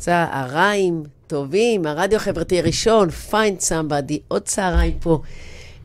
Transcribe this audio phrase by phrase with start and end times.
[0.00, 5.20] צהריים טובים, הרדיו החברתי הראשון, find somebody, עוד צהריים פה.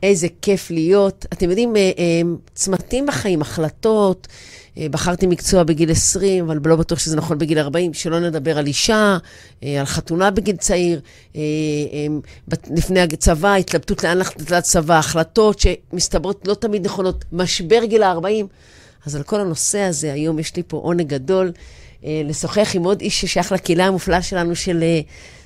[0.04, 1.26] איזה כיף להיות.
[1.34, 2.22] אתם יודעים, אה, אה,
[2.54, 4.28] צמתים בחיים, החלטות.
[4.78, 8.68] אה, בחרתי מקצוע בגיל 20, אבל לא בטוח שזה נכון בגיל 40, שלא נדבר על
[8.68, 9.18] אישה,
[9.62, 11.02] על חתונה בגיל צעיר,
[12.48, 18.46] לפני הצבא, התלבטות לאן ללכת לצבא, החלטות שמסתברות לא תמיד נכונות, משבר גיל ה-40.
[19.06, 21.52] אז על כל הנושא הזה, היום יש לי פה עונג גדול
[22.06, 24.84] לשוחח עם עוד איש ששייך לקהילה המופלאה שלנו, של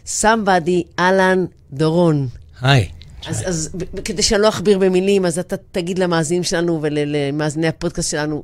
[0.06, 2.28] סמבדי, אהלן דורון.
[2.62, 2.90] היי.
[3.28, 3.70] אז, אז
[4.06, 8.44] כדי שאני לא אכביר במילים, אז אתה תגיד למאזינים שלנו ולמאזיני הפודקאסט שלנו,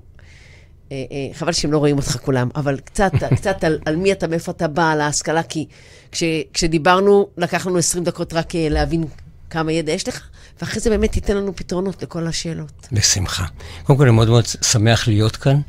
[0.92, 4.28] אה, אה, חבל שהם לא רואים אותך כולם, אבל קצת, קצת על, על מי אתה,
[4.28, 5.66] מאיפה אתה בא, על ההשכלה, כי
[6.12, 6.24] כש,
[6.54, 9.06] כשדיברנו, לקח לנו 20 דקות רק אה, להבין
[9.50, 10.28] כמה ידע יש לך,
[10.62, 12.88] ואחרי זה באמת תיתן לנו פתרונות לכל השאלות.
[12.92, 13.46] בשמחה.
[13.84, 15.62] קודם כל, אני מאוד מאוד שמח להיות כאן.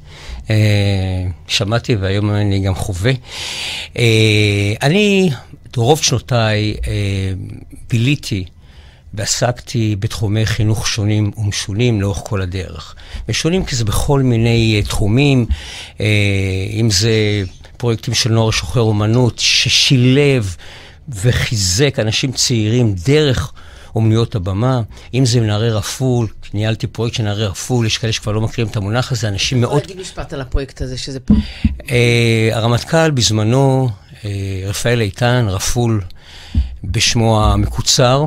[1.47, 3.13] שמעתי והיום אני גם חווה.
[4.83, 5.31] אני,
[5.77, 6.75] רוב שנותיי
[7.91, 8.45] ביליתי
[9.17, 12.95] ועסקתי בתחומי חינוך שונים ומשונים לאורך כל הדרך.
[13.29, 16.01] משונים כי זה בכל מיני uh, תחומים, uh,
[16.71, 17.43] אם זה
[17.77, 20.57] פרויקטים של נוער שוחר אומנות, ששילב
[21.09, 23.53] וחיזק אנשים צעירים דרך
[23.97, 24.81] אומנויות הבמה,
[25.15, 28.77] אם זה נערי רפול, ניהלתי פרויקט של נערי רפול, יש כאלה שכבר לא מכירים את
[28.77, 29.77] המונח הזה, אנשים מאוד...
[29.77, 31.35] אתה יכול להגיד משפט על הפרויקט הזה, שזה פה.
[31.65, 31.83] Uh,
[32.53, 34.25] הרמטכ"ל בזמנו, uh,
[34.67, 36.01] רפאל איתן, רפול
[36.85, 38.25] בשמו המקוצר,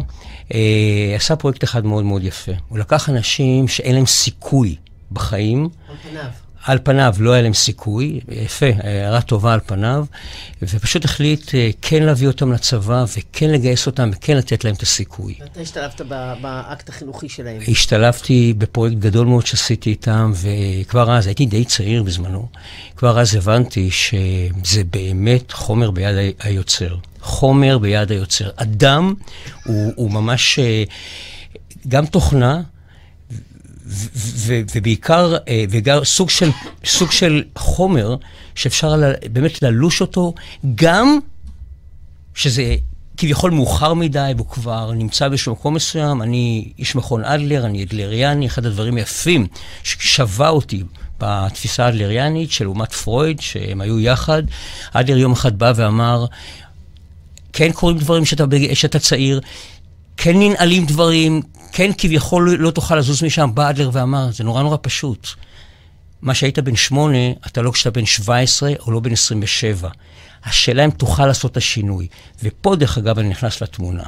[0.53, 2.51] אה, עשה פרויקט אחד מאוד מאוד יפה.
[2.69, 4.75] הוא לקח אנשים שאין להם סיכוי
[5.11, 5.69] בחיים.
[5.89, 6.29] על פניו.
[6.65, 10.05] על פניו לא היה להם סיכוי, יפה, הערה טובה על פניו,
[10.61, 15.35] ופשוט החליט אה, כן להביא אותם לצבא, וכן לגייס אותם, וכן לתת להם את הסיכוי.
[15.41, 16.01] ואתה השתלבת
[16.41, 17.57] באקט החינוכי שלהם.
[17.67, 22.47] השתלבתי בפרויקט גדול מאוד שעשיתי איתם, וכבר אז, הייתי די צעיר בזמנו,
[22.95, 26.95] כבר אז הבנתי שזה באמת חומר ביד היוצר.
[27.21, 28.49] חומר ביד היוצר.
[28.55, 29.13] אדם
[29.65, 30.83] הוא, הוא ממש אה,
[31.87, 32.61] גם תוכנה,
[34.75, 36.49] ובעיקר, אה, וגם סוג של,
[36.85, 38.15] סוג של חומר
[38.55, 38.93] שאפשר
[39.31, 40.33] באמת ללוש אותו,
[40.75, 41.19] גם
[42.33, 42.75] שזה
[43.17, 46.21] כביכול מאוחר מדי, והוא כבר נמצא באיזשהו מקום מסוים.
[46.21, 49.47] אני איש מכון אדלר, אני אדלריאני, אחד הדברים היפים
[49.83, 50.83] ששבה אותי
[51.19, 54.43] בתפיסה האדלריאנית של אומת פרויד, שהם היו יחד.
[54.93, 56.25] אדלר יום אחד בא ואמר,
[57.53, 59.41] כן קורים דברים שאתה, שאתה צעיר,
[60.17, 63.51] כן ננעלים דברים, כן כביכול לא תוכל לזוז משם.
[63.53, 65.27] בא אדלר ואמר, זה נורא נורא פשוט.
[66.21, 69.89] מה שהיית בן שמונה, אתה לא כשאתה בן 17 או לא בן 27.
[70.43, 72.07] השאלה אם תוכל לעשות את השינוי.
[72.43, 74.03] ופה, דרך אגב, אני נכנס לתמונה.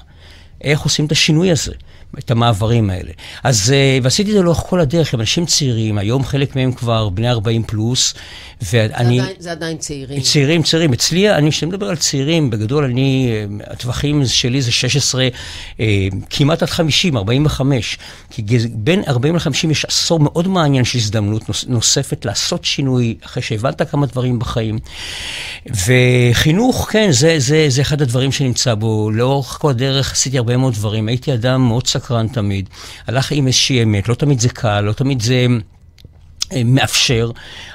[0.62, 1.74] איך עושים את השינוי הזה?
[2.20, 3.12] את המעברים האלה.
[3.44, 7.10] אז, אה, ועשיתי את זה לאורך כל הדרך עם אנשים צעירים, היום חלק מהם כבר
[7.10, 8.14] בני 40 פלוס,
[8.62, 9.18] ואני...
[9.18, 10.22] זה עדיין, זה עדיין צעירים.
[10.22, 10.94] צעירים, צעירים.
[10.94, 15.28] אצלי, אני, כשאני מדבר על צעירים, בגדול אני, אה, הטווחים שלי זה 16,
[15.80, 17.98] אה, כמעט עד 50, 45.
[18.30, 23.44] כי בין 40 ל-50 יש עשור מאוד מעניין של הזדמנות נוס, נוספת לעשות שינוי, אחרי
[23.44, 24.80] שהבנת כמה דברים בחיים.
[25.66, 29.12] וחינוך, כן, זה, זה, זה אחד הדברים שנמצא בו.
[29.12, 31.08] לאורך כל הדרך עשיתי הרבה מאוד דברים.
[31.08, 32.70] הייתי אדם מאוד סקרן תמיד.
[33.08, 35.46] הלך עם איזושהי אמת, לא תמיד זה קל, לא תמיד זה...
[36.54, 37.32] אה, מאפשר,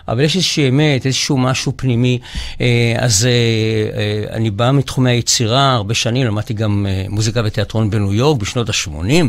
[0.09, 2.19] אבל יש איזושהי אמת, איזשהו משהו פנימי.
[2.61, 8.41] אה, אז אה, אני בא מתחומי היצירה, הרבה שנים, למדתי גם מוזיקה ותיאטרון בניו יורק
[8.41, 9.25] בשנות ה-80,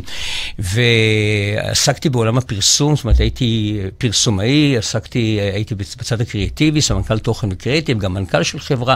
[0.59, 8.13] ועסקתי בעולם הפרסום, זאת אומרת, הייתי פרסומאי, עסקתי, הייתי בצד הקריאטיבי, סמנכ"ל תוכן וקריאטיב, גם
[8.13, 8.95] מנכ"ל של חברה,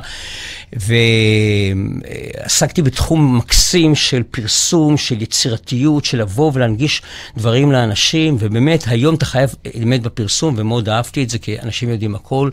[0.73, 7.01] ועסקתי בתחום מקסים של פרסום, של יצירתיות, של לבוא ולהנגיש
[7.37, 10.40] דברים לאנשים, ובאמת, היום אתה חייב באמת בפרסום.
[10.41, 12.49] פרסום, ומאוד אהבתי את זה, כי אנשים יודעים הכל.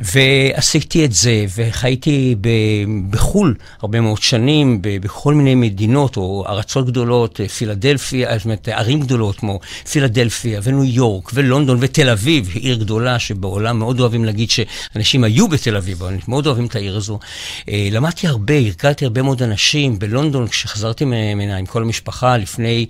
[0.00, 2.48] ועשיתי את זה, וחייתי ב-
[3.10, 9.00] בחו"ל הרבה מאוד שנים, ב- בכל מיני מדינות, או ארצות גדולות, פילדלפיה, זאת אומרת, ערים
[9.00, 15.24] גדולות כמו פילדלפיה, וניו יורק, ולונדון, ותל אביב, עיר גדולה שבעולם מאוד אוהבים להגיד שאנשים
[15.24, 17.18] היו בתל אביב, אבל מאוד אוהבים את העיר הזו.
[17.68, 22.86] אה, למדתי הרבה, הרכלתי הרבה מאוד אנשים בלונדון, כשחזרתי ממנה עם כל המשפחה לפני...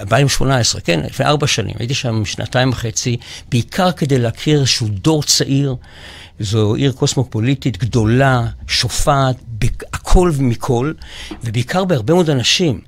[0.00, 3.16] 2018, כן, לפני ארבע שנים, הייתי שם שנתיים וחצי,
[3.48, 5.76] בעיקר כדי להכיר איזשהו דור צעיר.
[6.40, 9.36] זו עיר קוסמופוליטית גדולה, שופעת,
[10.12, 10.92] הכל ומכל,
[11.44, 12.80] ובעיקר בהרבה מאוד אנשים.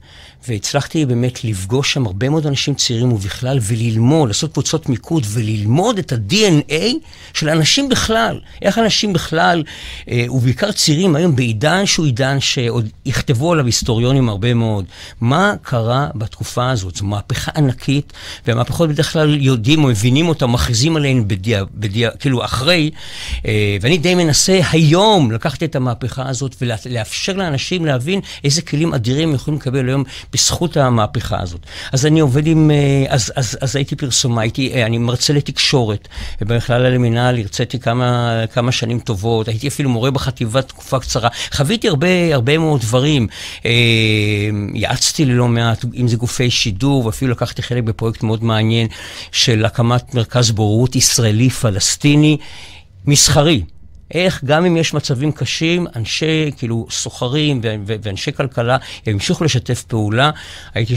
[0.49, 6.12] והצלחתי באמת לפגוש שם הרבה מאוד אנשים צעירים ובכלל, וללמוד, לעשות קבוצות מיקוד וללמוד את
[6.12, 6.75] ה-DNA
[7.35, 8.41] של אנשים בכלל.
[8.62, 9.62] איך אנשים בכלל,
[10.09, 14.85] אה, ובעיקר צעירים היום בעידן שהוא עידן שעוד יכתבו עליו היסטוריונים הרבה מאוד.
[15.20, 16.97] מה קרה בתקופה הזאת?
[16.97, 18.12] זו מהפכה ענקית,
[18.47, 22.91] והמהפכות בדרך כלל יודעים או מבינים אותה, מכריזים עליהן בדיע, בדיע, כאילו אחרי,
[23.47, 29.28] אה, ואני די מנסה היום לקחת את המהפכה הזאת ולאפשר לאנשים להבין איזה כלים אדירים
[29.28, 31.61] הם יכולים לקבל היום בזכות המהפכה הזאת.
[31.93, 36.08] אז אני עובד עם, אה, אז, אז, אז הייתי פרסומה, הייתי, אני מרצה לתקשורת,
[36.40, 42.34] ובכלל למינהל הרציתי כמה, כמה שנים טובות, הייתי אפילו מורה בחטיבה תקופה קצרה, חוויתי הרבה,
[42.34, 43.26] הרבה מאוד דברים,
[44.75, 48.87] יעצתי ללא מעט, אם זה גופי שידור, ואפילו לקחתי חלק בפרויקט מאוד מעניין
[49.32, 52.37] של הקמת מרכז בוררות ישראלי-פלסטיני
[53.06, 53.62] מסחרי.
[54.14, 58.76] איך גם אם יש מצבים קשים, אנשי, כאילו, סוחרים ואנשי כלכלה
[59.06, 60.31] המשיכו לשתף פעולה.
[60.75, 60.94] הייתי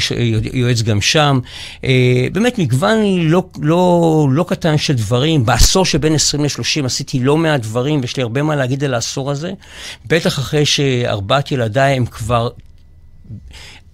[0.54, 1.40] יועץ גם שם.
[1.84, 5.46] אה, באמת מגוון לא, לא, לא קטן של דברים.
[5.46, 9.32] בעשור שבין 20 ל-30 עשיתי לא מעט דברים, ויש לי הרבה מה להגיד על העשור
[9.32, 9.52] הזה.
[10.06, 12.50] בטח אחרי שארבעת ילדיי הם כבר...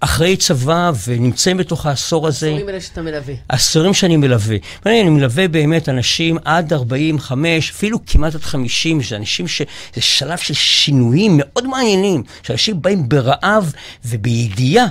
[0.03, 2.47] אחרי צבא ונמצאים בתוך העשור הזה.
[2.47, 3.33] העשורים האלה שאתה מלווה.
[3.49, 4.57] העשורים שאני מלווה.
[4.85, 9.61] אני מלווה באמת אנשים עד 45, אפילו כמעט עד 50, זה אנשים ש...
[9.95, 13.73] זה שלב של שינויים מאוד מעניינים, שאנשים באים ברעב
[14.05, 14.85] ובידיעה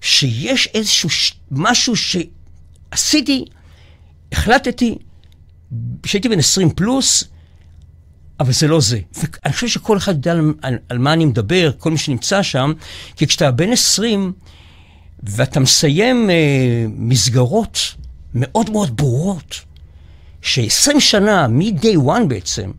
[0.00, 1.32] שיש איזשהו ש...
[1.50, 3.44] משהו שעשיתי,
[4.32, 4.98] החלטתי,
[6.02, 7.24] כשהייתי בן 20 פלוס,
[8.40, 8.98] אבל זה לא זה.
[9.14, 12.72] ואני חושב שכל אחד יודע על, על, על מה אני מדבר, כל מי שנמצא שם,
[13.16, 14.32] כי כשאתה בן 20
[15.22, 17.78] ואתה מסיים אה, מסגרות
[18.34, 19.60] מאוד מאוד ברורות,
[20.42, 22.70] ש-20 שנה, מ-day one בעצם,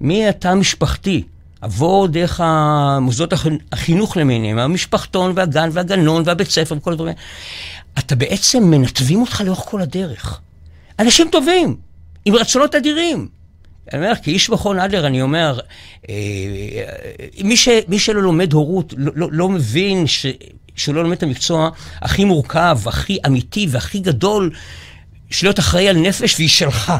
[0.00, 1.22] מהתא המשפחתי,
[1.60, 3.32] עבור דרך המוסדות
[3.72, 7.14] החינוך למיניהם, המשפחתון והגן והגנון והבית ספר וכל הדברים,
[7.98, 10.40] אתה בעצם מנתבים אותך לאורך כל הדרך.
[10.98, 11.76] אנשים טובים,
[12.24, 13.35] עם רצונות אדירים.
[13.92, 15.58] אני אומר, כאיש מכון אדלר, אני אומר,
[16.08, 16.14] אה,
[17.44, 20.26] מי, ש, מי שלא לומד הורות לא, לא, לא מבין ש,
[20.76, 24.50] שהוא לא לומד את המקצוע הכי מורכב, הכי אמיתי והכי גדול,
[25.30, 26.92] של להיות אחראי על נפש והיא שלך,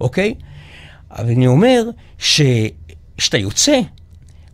[0.00, 0.34] אוקיי?
[1.10, 1.82] אבל אני אומר
[2.18, 3.80] שכשאתה יוצא,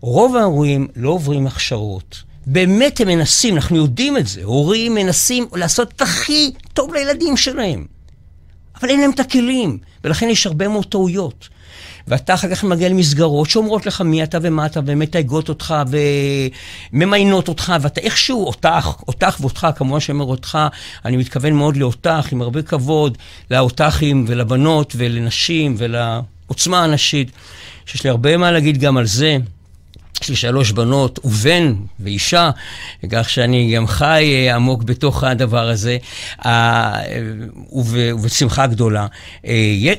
[0.01, 2.23] רוב ההורים לא עוברים הכשרות.
[2.47, 7.87] באמת הם מנסים, אנחנו יודעים את זה, הורים מנסים לעשות את הכי טוב לילדים שלהם.
[8.81, 11.49] אבל אין להם את הכלים, ולכן יש הרבה מאוד טעויות.
[12.09, 15.75] ואתה אחר כך מגיע למסגרות שאומרות לך מי אתה ומה אתה, ומתייגות אותך
[16.93, 20.59] וממיינות אותך, ואתה איכשהו, אותך, אותך ואותך, כמובן שאומר אותך,
[21.05, 23.19] אני מתכוון מאוד לאותך, עם הרבה כבוד,
[23.51, 27.31] לאותכים ולבנות ולנשים ולעוצמה הנשית,
[27.87, 29.39] שיש לי הרבה מה להגיד גם על זה.
[30.21, 32.51] יש לי שלוש בנות ובן ואישה,
[33.11, 35.97] כך שאני גם חי אה, עמוק בתוך הדבר הזה,
[37.73, 39.07] ובשמחה גדולה.
[39.47, 39.53] אה,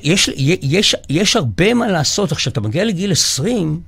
[0.04, 0.30] יש,
[0.62, 2.32] יש, יש הרבה מה לעשות.
[2.32, 3.80] עכשיו, אתה מגיע לגיל 20,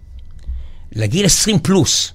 [0.95, 2.11] לגיל 20 פלוס.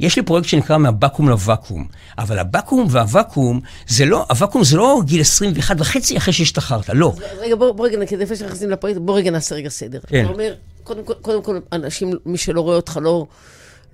[0.00, 1.86] יש לי פרויקט שנקרא מהבקו"ם לוואקום,
[2.18, 7.14] אבל הבקו"ם והוואקום, זה לא, הוואקום זה לא גיל 21 וחצי אחרי שהשתחררת, לא.
[7.40, 9.98] רגע, בוא, בוא רגע, לפני שנכנסים לפרויקט, בוא רגע נעשה רגע סדר.
[10.06, 10.24] כן.
[10.24, 10.54] אתה אומר,
[10.90, 13.26] קודם כל, קודם כל, אנשים, מי שלא רואה אותך, לא,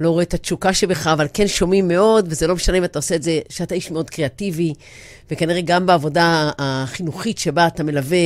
[0.01, 3.15] לא רואה את התשוקה שבך, אבל כן שומעים מאוד, וזה לא משנה אם אתה עושה
[3.15, 4.75] את זה, שאתה איש מאוד קריאטיבי,
[5.31, 8.19] וכנראה גם בעבודה החינוכית שבה אתה מלווה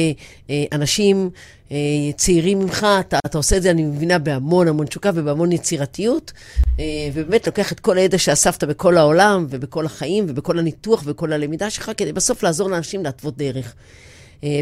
[0.50, 1.30] אה, אנשים
[1.72, 1.76] אה,
[2.16, 6.32] צעירים ממך, אתה, אתה עושה את זה, אני מבינה, בהמון המון תשוקה ובהמון יצירתיות,
[6.80, 6.84] אה,
[7.14, 11.90] ובאמת לוקח את כל הידע שאספת בכל העולם, ובכל החיים, ובכל הניתוח, ובכל הלמידה שלך,
[11.96, 13.74] כדי בסוף לעזור לאנשים להתוות דרך.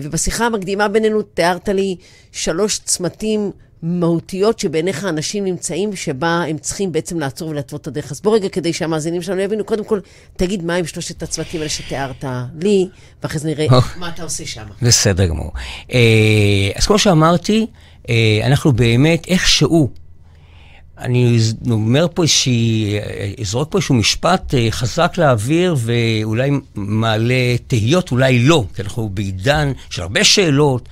[0.03, 1.97] ובשיחה המקדימה בינינו תיארת לי
[2.33, 3.51] שלוש צמתים
[3.83, 8.11] מהותיות שבעיניך אנשים נמצאים, שבה הם צריכים בעצם לעצור ולהתוות את הדרך.
[8.11, 10.01] אז בוא רגע, כדי שהמאזינים שלנו יבינו, קודם כל,
[10.37, 12.25] תגיד מה עם שלושת הצוותים האלה שתיארת
[12.61, 12.89] לי,
[13.23, 13.67] ואחרי זה נראה
[13.97, 14.65] מה אתה עושה שם.
[14.83, 15.53] בסדר גמור.
[15.93, 17.67] אה, אז כמו שאמרתי,
[18.09, 19.91] אה, אנחנו באמת איכשהו,
[20.99, 21.39] אני
[21.71, 22.99] אומר פה איזושהי,
[23.41, 30.03] אזרוק פה איזשהו משפט חזק לאוויר ואולי מעלה תהיות, אולי לא, כי אנחנו בעידן של
[30.03, 30.89] הרבה שאלות,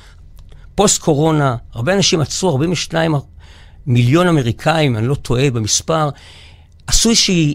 [0.76, 3.14] פוסט-קורונה, הרבה אנשים עצרו, 42
[3.86, 6.08] מיליון אמריקאים, אני לא טועה במספר,
[6.86, 7.54] עשו איזושהי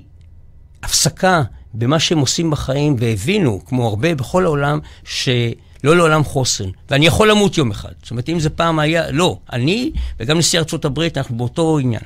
[0.83, 1.41] הפסקה
[1.73, 6.69] במה שהם עושים בחיים, והבינו, כמו הרבה בכל העולם, שלא לעולם חוסן.
[6.89, 7.91] ואני יכול למות יום אחד.
[8.01, 9.37] זאת אומרת, אם זה פעם היה, לא.
[9.53, 12.01] אני וגם נשיא ארצות הברית, אנחנו באותו עניין.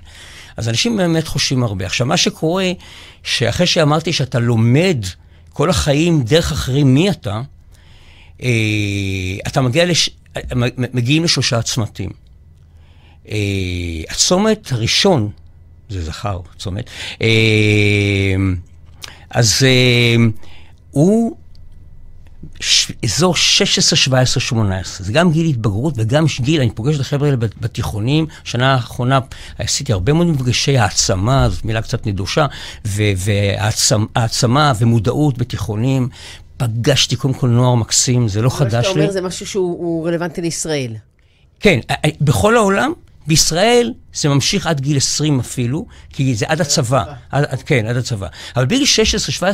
[0.57, 1.85] אז אנשים באמת חושבים הרבה.
[1.85, 2.71] עכשיו, מה שקורה,
[3.23, 4.97] שאחרי שאמרתי שאתה לומד
[5.53, 7.41] כל החיים דרך אחרים מי אתה,
[8.41, 8.49] אה,
[9.47, 10.09] אתה מגיע לש...
[10.93, 12.09] מגיעים לשלושה צמתים.
[13.29, 13.37] אה,
[14.09, 15.29] הצומת הראשון,
[15.89, 16.89] זה זכר, צומת,
[17.21, 18.35] אה,
[19.29, 20.15] אז אה,
[20.91, 21.37] הוא.
[23.05, 25.05] אזור 16, 17, 18.
[25.05, 28.25] זה גם גיל התבגרות וגם גיל, אני פוגש את החבר'ה האלה בתיכונים.
[28.43, 29.19] שנה האחרונה
[29.57, 32.45] עשיתי הרבה מאוד מפגשי העצמה, זאת מילה קצת נדושה,
[32.85, 36.09] והעצמה ומודעות בתיכונים.
[36.57, 38.77] פגשתי קודם כל נוער מקסים, זה לא חדש לי.
[38.77, 40.95] מה שאתה אומר זה משהו שהוא רלוונטי לישראל.
[41.59, 41.79] כן,
[42.21, 42.93] בכל העולם,
[43.27, 47.03] בישראל זה ממשיך עד גיל 20 אפילו, כי זה עד הצבא.
[47.31, 48.27] עד, עד, כן, עד הצבא.
[48.55, 48.83] אבל בגיל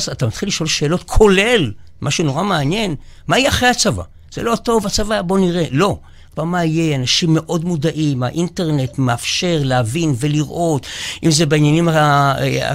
[0.07, 2.95] 16-17 אתה מתחיל לשאול שאלות, כולל, מה שנורא מעניין,
[3.27, 4.03] מה יהיה אחרי הצבא?
[4.33, 5.65] זה לא טוב, הצבא, בוא נראה.
[5.71, 5.99] לא.
[6.43, 10.85] מה יהיה, אנשים מאוד מודעים, האינטרנט מאפשר להבין ולראות,
[11.23, 11.87] אם זה בעניינים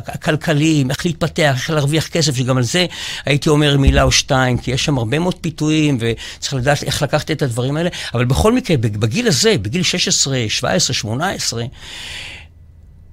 [0.06, 2.87] הכלכליים, איך להתפתח, איך להרוויח כסף, שגם על זה
[3.25, 7.30] הייתי אומר מילה או שתיים, כי יש שם הרבה מאוד פיתויים, וצריך לדעת איך לקחת
[7.30, 11.64] את הדברים האלה, אבל בכל מקרה, בגיל הזה, בגיל 16, 17, 18,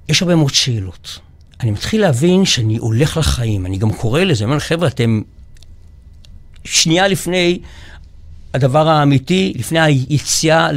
[0.10, 1.20] יש הרבה מאוד שאלות.
[1.62, 5.22] אני מתחיל להבין שאני הולך לחיים, אני גם קורא לזה, אני אומר, חבר'ה, אתם
[6.66, 7.60] שנייה לפני
[8.54, 10.70] הדבר האמיתי לפני היציאה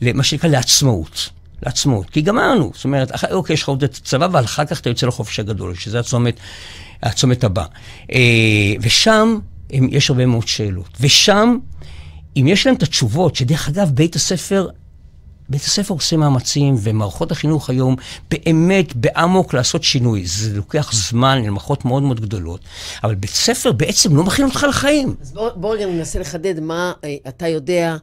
[0.00, 1.30] למה שנקרא לעצמאות.
[1.62, 2.10] לעצמאות.
[2.10, 5.06] כי גמרנו, זאת אומרת, אחרי, אוקיי, יש לך עוד את הצבא, ואחר כך אתה יוצא
[5.06, 6.40] לחופש הגדול, שזה הצומת,
[7.02, 7.64] הצומת הבא.
[8.12, 8.18] אה,
[8.80, 9.38] ושם
[9.70, 10.88] יש הרבה מאוד שאלות.
[11.00, 11.56] ושם,
[12.36, 14.68] אם יש להם את התשובות, שדרך אגב, בית הספר
[15.48, 17.96] בית הספר עושה מאמצים, ומערכות החינוך היום
[18.30, 20.26] באמת באמוק לעשות שינוי.
[20.26, 22.60] זה לוקח זמן, הן מערכות מאוד מאוד גדולות,
[23.04, 25.14] אבל בית ספר בעצם לא מכין אותך לחיים.
[25.22, 27.96] אז בוא, בוא רגע ננסה לחדד מה אה, אתה יודע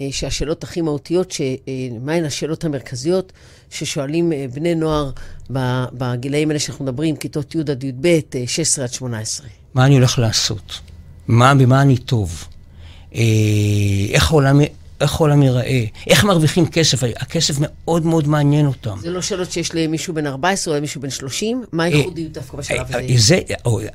[0.00, 3.32] אה, שהשאלות הכי מהותיות, אה, מהן השאלות המרכזיות
[3.70, 5.10] ששואלים אה, בני נוער
[5.92, 9.46] בגילאים האלה שאנחנו מדברים, כיתות י' עד י"ב, אה, 16 עד 18.
[9.74, 10.80] מה אני הולך לעשות?
[11.28, 12.44] מה, במה אני טוב?
[14.12, 14.60] איך העולם...
[15.00, 18.98] איך העולם ייראה, איך מרוויחים כסף, הכסף מאוד מאוד מעניין אותם.
[19.00, 21.64] זה לא שאלות שיש למישהו בן 14 או למישהו בן 30?
[21.72, 23.06] מה אה, הייחודיות דווקא בשלב אה, הזה?
[23.16, 23.40] זה,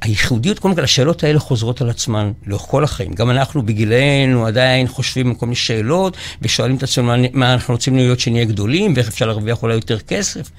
[0.02, 3.14] הייחודיות, קודם כל, השאלות האלה חוזרות על עצמן לאורך כל החיים.
[3.14, 7.96] גם אנחנו בגילנו עדיין חושבים על כל מיני שאלות, ושואלים את עצמנו מה אנחנו רוצים
[7.96, 10.50] להיות שנהיה גדולים, ואיך אפשר להרוויח אולי יותר כסף.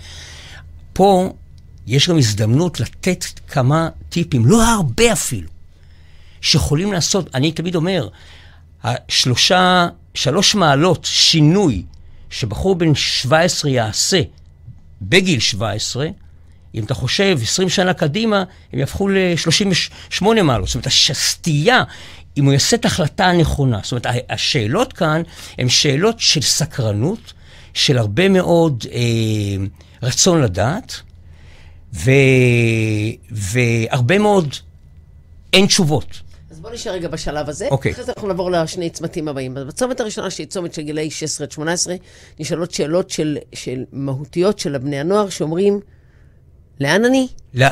[0.93, 1.33] פה
[1.87, 5.49] יש גם הזדמנות לתת כמה טיפים, לא הרבה אפילו,
[6.41, 8.09] שיכולים לעשות, אני תמיד אומר,
[8.85, 11.83] השלושה שלוש מעלות שינוי
[12.31, 14.23] שבחור בן 17 יעשה
[15.03, 16.07] בגיל 17,
[16.75, 20.69] אם אתה חושב 20 שנה קדימה, הם יהפכו ל-38 מעלות.
[20.69, 21.83] זאת אומרת, הסטייה,
[22.37, 23.81] אם הוא יעשה את ההחלטה הנכונה.
[23.83, 25.23] זאת אומרת, השאלות כאן
[25.59, 27.33] הן שאלות של סקרנות,
[27.75, 29.01] של הרבה מאוד אה,
[30.03, 31.01] רצון לדעת,
[31.95, 32.11] ו,
[33.31, 34.55] והרבה מאוד
[35.53, 36.21] אין תשובות.
[36.75, 37.69] נשאר רגע בשלב הזה.
[37.71, 37.93] אוקיי.
[37.93, 39.55] אחרי זה אנחנו נעבור לשני צמתים הבאים.
[39.55, 41.95] בצומת הראשונה, שהיא צומת של גילאי 16 עד 18,
[42.41, 45.81] נשאלות שאלות של, של מהותיות של הבני הנוער, שאומרים,
[46.81, 47.29] לאן אני?
[47.55, 47.67] לא.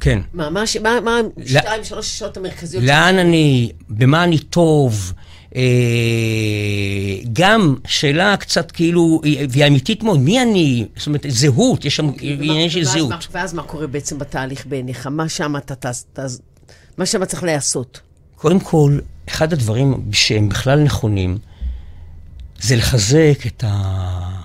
[0.00, 0.20] כן.
[0.32, 2.84] מה, מה, מה, מה שתיים, שלוש השאלות המרכזיות?
[2.84, 3.72] לאן אני?
[3.88, 5.12] במה אני טוב?
[5.56, 5.62] אה,
[7.32, 9.20] גם שאלה קצת כאילו,
[9.50, 10.86] והיא אמיתית מאוד, מי אני?
[10.96, 13.12] זאת אומרת, זהות, יש שם אוקיי, עניין של זהות.
[13.30, 15.06] ואז מה קורה בעצם בתהליך בעיניך?
[15.06, 15.90] מה שם אתה,
[16.98, 18.00] מה שם צריך להיעשות?
[18.40, 21.38] קודם כל, אחד הדברים שהם בכלל נכונים,
[22.60, 24.42] זה לחזק את, ה...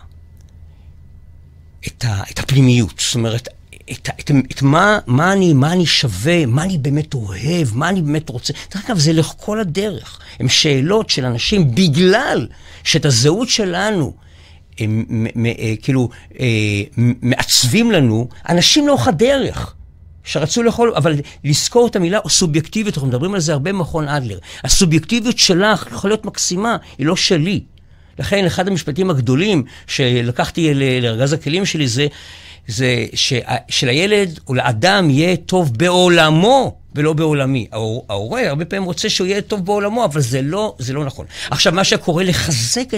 [1.87, 2.23] את, ה...
[2.31, 2.93] את הפנימיות.
[2.99, 3.47] זאת אומרת,
[3.91, 8.01] את, את, את מה, מה, אני, מה אני שווה, מה אני באמת אוהב, מה אני
[8.01, 8.53] באמת רוצה.
[8.73, 10.19] דרך אגב, זה לכל הדרך.
[10.39, 12.47] הן שאלות של אנשים, בגלל
[12.83, 14.13] שאת הזהות שלנו
[14.79, 16.09] הם, מ, מ, אה, כאילו
[16.39, 16.81] אה,
[17.21, 19.75] מעצבים לנו, אנשים לאורך הדרך.
[20.25, 24.37] שרצו לאכול, אבל לזכור את המילה סובייקטיביות, אנחנו מדברים על זה הרבה במכון אדלר.
[24.63, 27.61] הסובייקטיביות שלך יכולה להיות מקסימה, היא לא שלי.
[28.19, 32.07] לכן אחד המשפטים הגדולים שלקחתי לארגז הכלים שלי זה,
[32.67, 33.05] זה
[33.69, 36.84] שלילד או לאדם יהיה טוב בעולמו.
[36.95, 37.67] ולא בעולמי.
[38.09, 41.25] ההורה הרבה פעמים רוצה שהוא יהיה טוב בעולמו, אבל זה לא, זה לא נכון.
[41.51, 42.93] עכשיו, מה שקורה, לחזק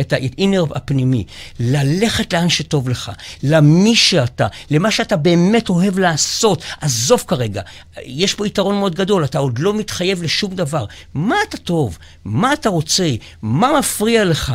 [0.00, 1.24] את האינר הפנימי,
[1.60, 6.62] ללכת לאן שטוב לך, למי שאתה, למה שאתה באמת אוהב לעשות.
[6.80, 7.62] עזוב כרגע,
[8.04, 10.84] יש פה יתרון מאוד גדול, אתה עוד לא מתחייב לשום דבר.
[11.14, 11.98] מה אתה טוב?
[12.24, 13.10] מה אתה רוצה?
[13.42, 14.54] מה מפריע לך?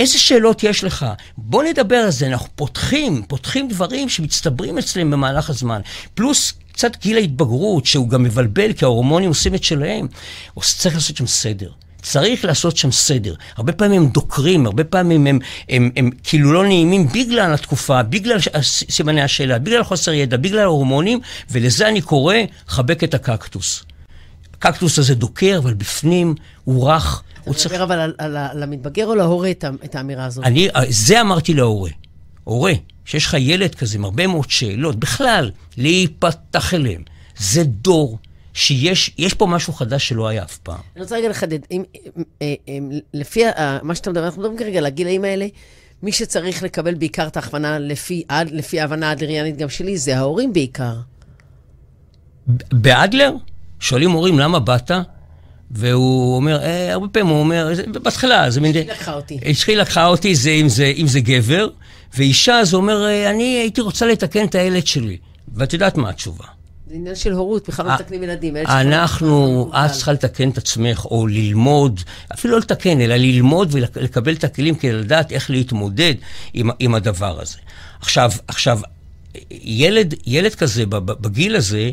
[0.00, 1.06] איזה שאלות יש לך?
[1.36, 5.80] בוא נדבר על זה, אנחנו פותחים, פותחים דברים שמצטברים אצלם במהלך הזמן.
[6.14, 10.06] פלוס קצת גיל ההתבגרות, שהוא גם מבלבל, כי ההורמונים עושים את שלהם,
[10.60, 11.70] צריך לעשות שם סדר.
[12.02, 13.34] צריך לעשות שם סדר.
[13.56, 18.02] הרבה פעמים הם דוקרים, הרבה פעמים הם, הם, הם, הם כאילו לא נעימים בגלל התקופה,
[18.02, 21.20] בגלל סימני השאלה, בגלל חוסר ידע, בגלל ההורמונים,
[21.50, 22.34] ולזה אני קורא,
[22.66, 23.84] חבק את הקקטוס.
[24.54, 26.34] הקקטוס הזה דוקר, אבל בפנים
[26.64, 27.22] הוא רך.
[27.42, 27.80] אתה מדבר צריך...
[27.80, 30.44] אבל על, על, על המתבגר או להורה את, את האמירה הזאת?
[30.44, 31.90] אני, זה אמרתי להורה.
[32.50, 32.72] הורה,
[33.04, 37.02] שיש לך ילד כזה עם הרבה מאוד שאלות, בכלל, להיפתח אליהם.
[37.36, 38.18] זה דור
[38.54, 40.80] שיש פה משהו חדש שלא היה אף פעם.
[40.96, 41.58] אני רוצה רגע לחדד.
[41.70, 43.42] אם, אם, אם, אם, לפי
[43.82, 45.46] מה שאתה מדבר, אנחנו מדברים כרגע על הגילאים האלה,
[46.02, 50.94] מי שצריך לקבל בעיקר את ההכוונה לפי, לפי ההבנה האדריאנית גם שלי, זה ההורים בעיקר.
[52.72, 53.32] באדלר?
[53.80, 54.90] שואלים הורים, למה באת?
[55.70, 58.76] והוא אומר, אה, הרבה פעמים הוא אומר, בהתחלה, זה מין...
[58.76, 59.38] אשתי לקחה אותי.
[59.50, 61.68] אשתי לקחה אותי, זה אם זה, אם זה גבר,
[62.16, 65.18] ואישה, זה אומר, אה, אני הייתי רוצה לתקן את הילד שלי.
[65.54, 66.44] ואת יודעת מה התשובה.
[66.86, 68.56] זה עניין של הורות, בכלל לא אה, מתקנים ילדים.
[68.56, 69.86] לא אנחנו, מקובל.
[69.86, 72.00] את צריכה לתקן את עצמך, או ללמוד,
[72.34, 76.14] אפילו לא לתקן, אלא ללמוד ולקבל את הכלים כדי לדעת איך להתמודד
[76.54, 77.58] עם, עם הדבר הזה.
[78.00, 78.80] עכשיו, עכשיו,
[79.50, 81.90] ילד, ילד כזה, בגיל הזה,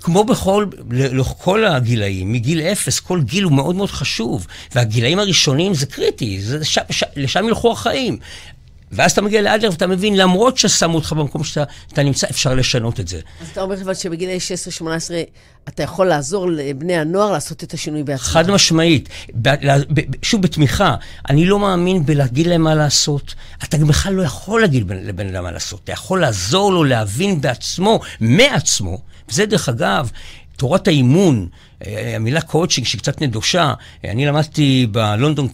[0.00, 5.86] כמו בכל, לכל הגילאים, מגיל אפס, כל גיל הוא מאוד מאוד חשוב, והגילאים הראשונים זה
[5.86, 8.18] קריטי, זה, ש, ש, לשם ילכו החיים.
[8.92, 13.00] ואז אתה מגיע לאדלר ואתה מבין, למרות ששמו אותך במקום שאתה אתה נמצא, אפשר לשנות
[13.00, 13.20] את זה.
[13.40, 14.38] אז אתה אומר אבל שבגילי
[14.80, 14.82] 16-18
[15.68, 18.24] אתה יכול לעזור לבני הנוער לעשות את השינוי בעצמם.
[18.24, 19.08] חד משמעית.
[19.42, 19.48] ב-
[19.94, 20.94] ב- שוב, בתמיכה.
[21.30, 23.34] אני לא מאמין בלהגיד להם מה לעשות.
[23.64, 25.80] אתה גם בכלל לא יכול להגיד בן- לבן אדם מה לעשות.
[25.84, 28.98] אתה יכול לעזור לו להבין בעצמו, מעצמו.
[29.28, 30.10] וזה, דרך אגב,
[30.58, 31.46] תורת האימון,
[31.86, 33.74] אה, המילה קואוצ'ינג שהיא קצת נדושה,
[34.04, 35.48] אה, אני למדתי בלונדון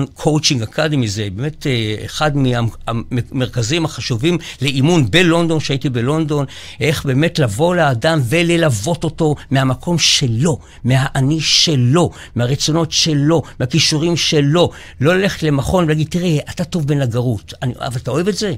[0.00, 6.46] אה, קואוצ'ינג אקדמי, זה באמת אה, אחד מהמרכזים החשובים לאימון בלונדון, שהייתי בלונדון,
[6.80, 14.70] איך באמת לבוא לאדם וללוות אותו מהמקום שלו, מהאני שלו, מהרצונות שלו, מהכישורים שלו.
[15.00, 18.54] לא ללכת למכון ולהגיד, תראה, אתה טוב בנגרות, אבל אתה אוהב את זה?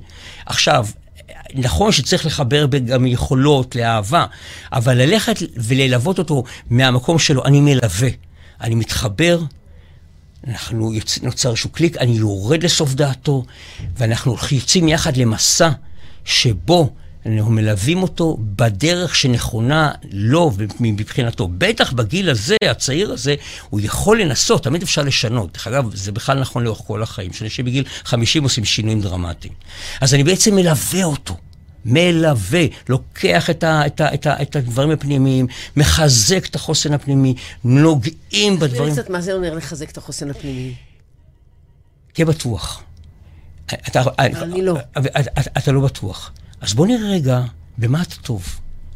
[0.47, 0.87] עכשיו,
[1.55, 4.27] נכון שצריך לחבר גם יכולות לאהבה,
[4.73, 8.09] אבל ללכת וללוות אותו מהמקום שלו, אני מלווה,
[8.61, 9.41] אני מתחבר,
[10.47, 11.19] אנחנו יוצ...
[11.23, 13.45] נוצר איזשהו קליק, אני יורד לסוף דעתו,
[13.97, 15.71] ואנחנו יוצאים יחד למסע
[16.25, 16.91] שבו
[17.27, 21.49] אנחנו מלווים אותו בדרך שנכונה לו מבחינתו.
[21.59, 23.35] בטח בגיל הזה, הצעיר הזה,
[23.71, 25.53] הוא יכול לנסות, תמיד אפשר לשנות.
[25.53, 29.55] דרך אגב, זה בכלל נכון לאורך כל החיים, שאנשים בגיל 50 עושים שינויים דרמטיים.
[30.01, 31.37] אז אני בעצם מלווה אותו.
[31.85, 37.35] מלווה, לוקח את, ה, את, ה, את, ה, את הדברים הפנימיים, מחזק את החוסן הפנימי,
[37.65, 38.95] נוגעים תסביר בדברים.
[38.95, 40.75] לי קצת מה זה אומר לחזק את החוסן הפנימי.
[42.13, 42.83] תהיה בטוח.
[43.67, 44.77] אתה, אני לא.
[44.99, 46.33] אתה, אתה, אתה לא בטוח.
[46.63, 47.41] אז בוא נראה רגע
[47.79, 48.45] במה אתה טוב.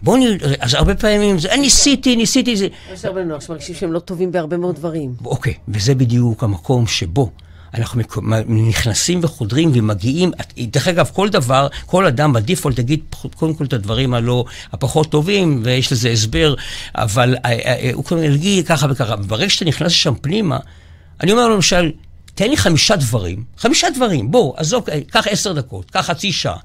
[0.02, 2.68] בוא נראה, אז הרבה פעמים זה, "אה, ניסיתי, ניסיתי, זה...
[2.92, 5.14] יש הרבה נוער שמרגישים שהם לא טובים בהרבה מאוד דברים.
[5.24, 7.30] אוקיי, וזה בדיוק המקום שבו
[7.74, 8.02] אנחנו
[8.48, 13.00] נכנסים וחודרים ומגיעים, דרך אגב, כל דבר, כל אדם ב default יגיד
[13.36, 16.54] קודם כל את הדברים הלא, הפחות טובים, ויש לזה הסבר,
[16.94, 19.16] אבל אה, אה, אה, הוא קודם יגיד ככה וככה.
[19.16, 20.58] ברגע שאתה נכנס לשם פנימה,
[21.20, 21.92] אני אומר לו למשל,
[22.34, 26.56] תן לי חמישה דברים, חמישה דברים, בוא, עזוב, קח עשר דקות, קח חצי שעה.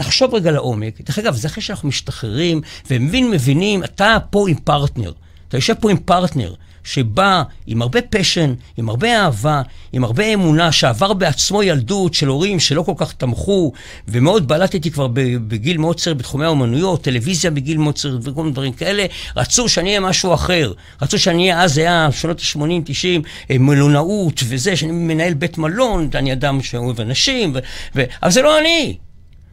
[0.00, 2.60] תחשוב רגע לעומק, דרך אגב, זה אחרי שאנחנו משתחררים
[2.90, 5.12] ומבין, מבינים, אתה פה עם פרטנר.
[5.48, 10.72] אתה יושב פה עם פרטנר שבא עם הרבה פשן, עם הרבה אהבה, עם הרבה אמונה,
[10.72, 13.72] שעבר בעצמו ילדות של הורים שלא כל כך תמכו,
[14.08, 15.06] ומאוד בלטתי כבר
[15.48, 19.88] בגיל מאוד צעיר בתחומי האומנויות, טלוויזיה בגיל מאוד צעיר וכל מיני דברים כאלה, רצו שאני
[19.88, 20.72] אהיה משהו אחר.
[21.02, 26.10] רצו שאני אהיה, אז היה שנות ה-80, 90, אה, מלונאות וזה, שאני מנהל בית מלון,
[26.14, 27.58] אני אדם שאוהב אנשים, ו-
[27.96, 28.96] ו- אבל זה לא אני.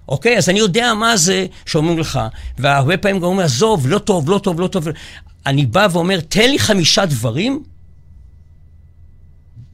[0.08, 0.38] אוקיי?
[0.38, 2.20] אז אני יודע מה זה שאומרים לך,
[2.58, 4.88] והרבה פעמים גם אומרים, עזוב, לא טוב, לא טוב, לא טוב.
[5.46, 7.64] אני בא ואומר, תן לי חמישה דברים,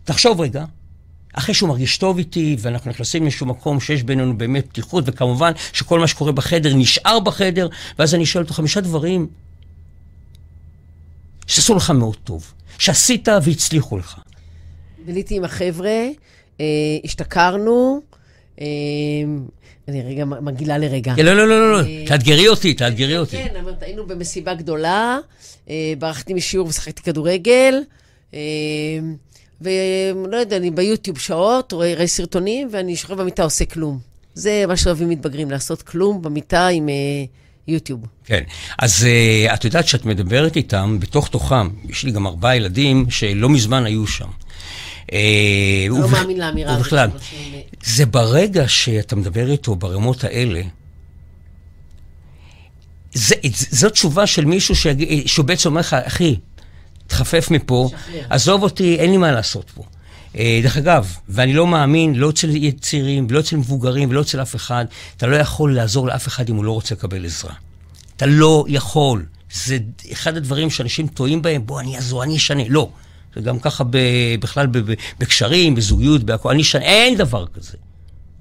[0.03, 0.65] תחשוב רגע,
[1.33, 5.99] אחרי שהוא מרגיש טוב איתי, ואנחנו נכנסים לאיזשהו מקום שיש בינינו באמת פתיחות, וכמובן שכל
[5.99, 7.67] מה שקורה בחדר נשאר בחדר,
[7.99, 9.27] ואז אני שואל אותו חמישה דברים
[11.47, 14.19] שעשו לך מאוד טוב, שעשית והצליחו לך.
[15.05, 16.07] ביליתי עם החבר'ה,
[16.59, 16.65] אה,
[17.03, 18.01] השתכרנו,
[18.61, 18.65] אה,
[19.87, 21.13] אני רגע מגעילה לרגע.
[21.17, 23.37] לא, לא, לא, לא, תאתגרי אותי, תאתגרי אותי.
[23.37, 25.17] כן, אמרת, היינו במסיבה גדולה,
[25.69, 27.75] אה, ברחתי משיעור ושחקתי כדורגל,
[28.33, 28.39] אה,
[29.61, 33.99] ולא יודע, אני ביוטיוב שעות, רואה, סרטונים, ואני יושב במיטה עושה כלום.
[34.33, 36.93] זה מה שאוהבים מתבגרים, לעשות כלום במיטה עם אה,
[37.67, 38.05] יוטיוב.
[38.25, 38.43] כן,
[38.79, 39.07] אז
[39.49, 43.85] uh, את יודעת שאת מדברת איתם, בתוך תוכם, יש לי גם ארבעה ילדים שלא מזמן
[43.85, 44.27] היו שם.
[45.11, 45.19] אה,
[45.89, 46.81] לא מאמין לאמירה הזאת.
[46.81, 50.61] ובכלל, אה, זה ברגע שאתה מדבר איתו ברמות האלה,
[53.13, 53.35] זה,
[53.71, 56.35] זו תשובה של מישהו שיגיד- שהוא בעצם אומר לך, אחי,
[57.07, 58.21] תחפף מפה, שחרר.
[58.29, 59.83] עזוב אותי, אין לי מה לעשות פה.
[60.37, 62.49] אה, דרך אגב, ואני לא מאמין, לא אצל
[62.81, 64.85] צעירים, ולא אצל מבוגרים, ולא אצל אף אחד,
[65.17, 67.53] אתה לא יכול לעזור לאף אחד אם הוא לא רוצה לקבל עזרה.
[68.17, 69.25] אתה לא יכול.
[69.53, 69.77] זה
[70.11, 72.63] אחד הדברים שאנשים טועים בהם, בוא, אני אעזור, אני אשנה.
[72.69, 72.89] לא.
[73.35, 73.97] זה גם ככה ב,
[74.39, 77.77] בכלל ב, ב, בקשרים, בזוגיות, בהכל, אני אשנה, אין דבר כזה.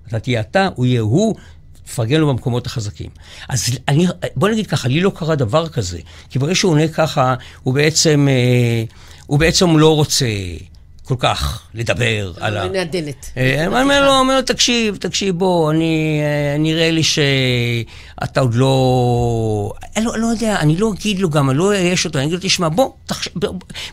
[0.08, 1.34] אתה תהיה אתה, הוא יהיה הוא,
[1.84, 3.10] תפרגן לו במקומות החזקים.
[3.48, 5.98] אז אני, בוא נגיד ככה, לי לא קרה דבר כזה,
[6.30, 8.84] כי ברגע שהוא עונה ככה, הוא בעצם, אה,
[9.26, 10.26] הוא בעצם לא רוצה
[11.16, 12.68] כל כך לדבר על ה...
[12.68, 13.30] מהדלת.
[13.36, 18.54] אה, אני אומר לו, אומר לו, תקשיב, תקשיב, בוא, אני, אה, נראה לי שאתה עוד
[18.54, 19.72] לא...
[19.96, 22.34] אני לא, לא יודע, אני לא אגיד לו גם, אני לא אייש אותו, אני אגיד
[22.34, 23.30] לו, תשמע, בוא, תחשב,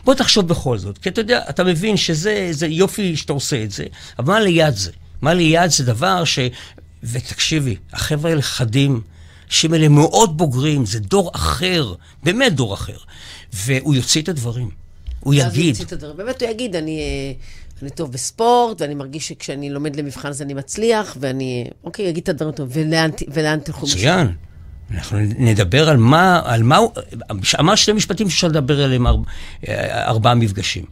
[0.04, 0.98] בוא תחשוב בכל זאת.
[0.98, 3.84] כי אתה יודע, אתה מבין שזה זה יופי שאתה עושה את זה,
[4.18, 4.90] אבל מה ליד זה?
[5.22, 6.38] מה ליד זה דבר ש...
[7.02, 9.00] ותקשיבי, החבר'ה האלה חדים,
[9.46, 12.96] אנשים האלה מאוד בוגרים, זה דור אחר, באמת דור אחר.
[13.52, 14.70] והוא יוציא את הדברים.
[15.20, 15.76] הוא יגיד.
[16.16, 17.32] באמת הוא יגיד, אני, אה,
[17.82, 22.28] אני טוב בספורט, ואני מרגיש שכשאני לומד למבחן אז אני מצליח, ואני, אוקיי, יגיד את
[22.28, 23.96] הדברים טוב, ולאן, ולאן תלכו משם.
[23.96, 24.32] מצוין.
[24.90, 26.90] אנחנו נדבר על מה, על מה הוא,
[27.60, 29.24] אמר שני משפטים שאפשר לדבר עליהם ארבע,
[30.06, 30.84] ארבעה מפגשים.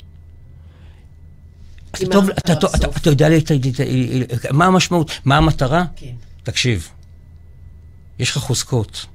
[1.90, 3.28] אתה, טוב, אתה, אתה, אתה, אתה יודע
[4.50, 5.84] מה המשמעות, מה המטרה?
[5.96, 6.12] כן.
[6.42, 6.88] תקשיב,
[8.18, 9.06] יש לך חוזקות.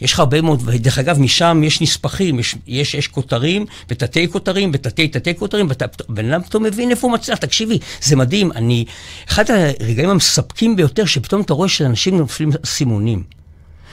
[0.00, 4.70] יש לך הרבה מאוד, דרך אגב, משם יש נספחים, יש, יש, יש כותרים ותתי כותרים
[4.74, 5.68] ותתי תתי כותרים,
[6.08, 7.38] ובן אדם פתאום מבין איפה הוא מצליח.
[7.38, 8.52] תקשיבי, זה מדהים.
[8.52, 8.84] אני,
[9.28, 9.44] אחד
[9.80, 13.22] הרגעים המספקים ביותר, שפתאום אתה רואה שאנשים נופלים סימונים.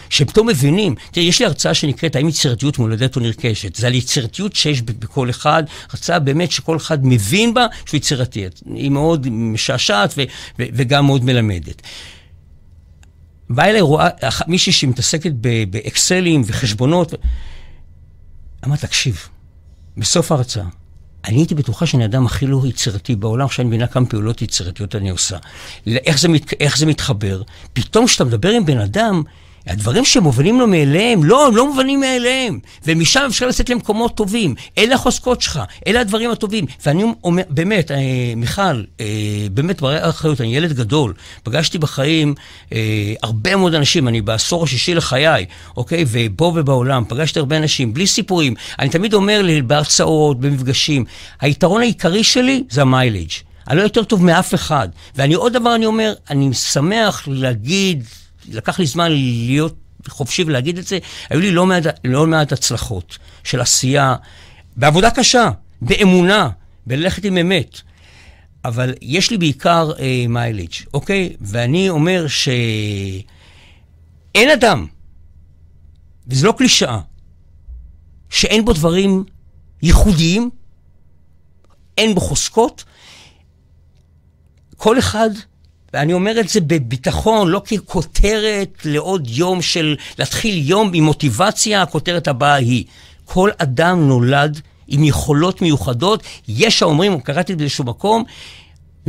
[0.09, 3.75] שפתאום מבינים, תראה, יש לי הרצאה שנקראת האם יצירתיות מולדת או נרכשת.
[3.75, 8.45] זה על יצירתיות שיש בכל אחד, הרצאה באמת שכל אחד מבין בה שהוא יצירתי.
[8.75, 10.13] היא מאוד משעשעת
[10.59, 11.81] וגם מאוד מלמדת.
[13.55, 14.09] באה אליי רואה,
[14.47, 15.31] מישהי שמתעסקת
[15.69, 17.13] באקסלים וחשבונות.
[18.65, 19.27] אמרת, תקשיב,
[19.97, 20.65] בסוף ההרצאה,
[21.25, 25.09] אני הייתי בטוחה שאני האדם הכי לא יצירתי בעולם, שאני מבינה כמה פעולות יצירתיות אני
[25.09, 25.37] עושה.
[25.87, 27.41] איך זה, מת, איך זה מתחבר?
[27.73, 29.23] פתאום כשאתה מדבר עם בן אדם,
[29.67, 32.59] הדברים שמובנים לו מאליהם, לא, הם לא מובנים מאליהם.
[32.85, 34.55] ומשם אפשר לצאת למקומות טובים.
[34.77, 36.65] אלה החוזקות שלך, אלה הדברים הטובים.
[36.85, 37.97] ואני אומר, באמת, אה,
[38.35, 39.05] מיכל, אה,
[39.51, 41.13] באמת, בריא אחריות, אני ילד גדול.
[41.43, 42.35] פגשתי בחיים
[42.73, 45.45] אה, הרבה מאוד אנשים, אני בעשור השישי לחיי,
[45.77, 46.05] אוקיי?
[46.11, 48.53] ופה ובעולם, פגשתי הרבה אנשים, בלי סיפורים.
[48.79, 51.05] אני תמיד אומר לי, בהרצאות, במפגשים,
[51.41, 53.31] היתרון העיקרי שלי זה המיילג'.
[53.67, 54.87] אני לא יותר טוב מאף אחד.
[55.15, 58.03] ואני עוד דבר אני אומר, אני שמח להגיד...
[58.51, 59.75] לקח לי זמן להיות
[60.07, 64.15] חופשי ולהגיד את זה, היו לי לא מעט, לא מעט הצלחות של עשייה,
[64.75, 65.49] בעבודה קשה,
[65.81, 66.49] באמונה,
[66.85, 67.81] בללכת עם אמת.
[68.65, 71.35] אבל יש לי בעיקר אה, מיילג', אוקיי?
[71.41, 73.25] ואני אומר שאין
[74.53, 74.87] אדם,
[76.27, 76.99] וזו לא קלישאה,
[78.29, 79.23] שאין בו דברים
[79.81, 80.49] ייחודיים,
[81.97, 82.83] אין בו חוזקות.
[84.77, 85.29] כל אחד
[85.93, 92.27] ואני אומר את זה בביטחון, לא ככותרת לעוד יום של להתחיל יום עם מוטיבציה, הכותרת
[92.27, 92.83] הבאה היא,
[93.25, 98.23] כל אדם נולד עם יכולות מיוחדות, יש האומרים, קראתי באיזשהו מקום,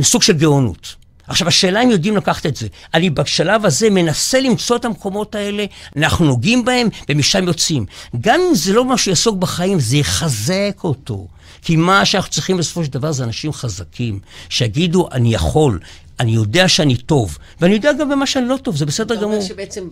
[0.01, 0.95] סוג של גאונות.
[1.27, 2.67] עכשיו, השאלה אם יודעים לקחת את זה.
[2.93, 5.65] אני בשלב הזה מנסה למצוא את המקומות האלה,
[5.97, 7.85] אנחנו נוגעים בהם, ומשם יוצאים.
[8.21, 11.27] גם אם זה לא מה שיעסוק בחיים, זה יחזק אותו.
[11.61, 14.19] כי מה שאנחנו צריכים בסופו של דבר זה אנשים חזקים,
[14.49, 15.79] שיגידו, אני יכול,
[16.19, 19.27] אני יודע שאני טוב, ואני יודע גם במה שאני לא טוב, זה בסדר גמור.
[19.27, 19.89] אתה אומר שבעצם,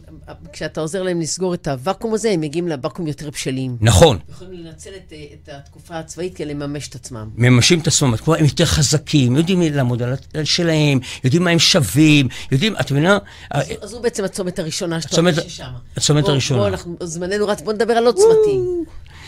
[0.53, 3.77] כשאתה עוזר להם לסגור את הוואקום הזה, הם מגיעים לוואקום יותר בשלים.
[3.81, 4.17] נכון.
[4.29, 7.29] יכולים לנצל את, את התקופה הצבאית כדי לממש את עצמם.
[7.35, 12.75] מממשים את עצמם, הם יותר חזקים, יודעים לעמוד על שלהם, יודעים מה הם שווים, יודעים,
[12.81, 13.17] את מבינה?
[13.51, 15.65] אז, אז הוא בעצם הצומת הראשונה שאתה אומר ששם.
[15.97, 16.59] הצומת הראשונה.
[16.59, 18.83] בוא, אנחנו, זמננו רץ, בוא נדבר על עוד צמתים.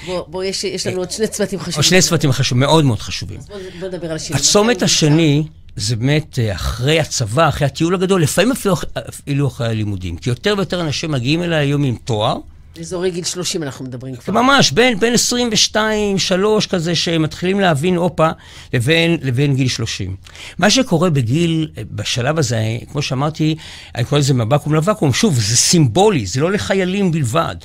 [0.05, 1.83] בוא, בוא יש, יש לנו עוד שני צמתים חשובים.
[1.83, 3.39] שני צמתים חשובים, מאוד מאוד חשובים.
[3.39, 4.37] אז בוא, בוא נדבר על השני.
[4.37, 5.47] הצומת השני...
[5.75, 8.75] זה באמת אה, אחרי הצבא, אחרי הטיול הגדול, לפעמים אפילו,
[9.09, 10.17] אפילו אחרי הלימודים.
[10.17, 12.37] כי יותר ויותר אנשים מגיעים אליי היום עם תואר.
[12.79, 14.33] אזורי גיל 30 אנחנו מדברים כבר.
[14.33, 18.29] ממש, בין, בין 22, 3 כזה, שמתחילים להבין, הופה,
[18.73, 20.15] לבין, לבין גיל 30.
[20.57, 23.55] מה שקורה בגיל, בשלב הזה, כמו שאמרתי,
[23.95, 27.55] אני קורא לזה מבקום לוואקום, שוב, זה סימבולי, זה לא לחיילים בלבד.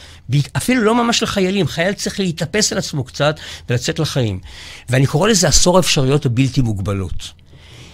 [0.56, 3.36] אפילו לא ממש לחיילים, חייל צריך להתאפס על עצמו קצת
[3.70, 4.40] ולצאת לחיים.
[4.88, 7.39] ואני קורא לזה עשור האפשרויות הבלתי מוגבלות.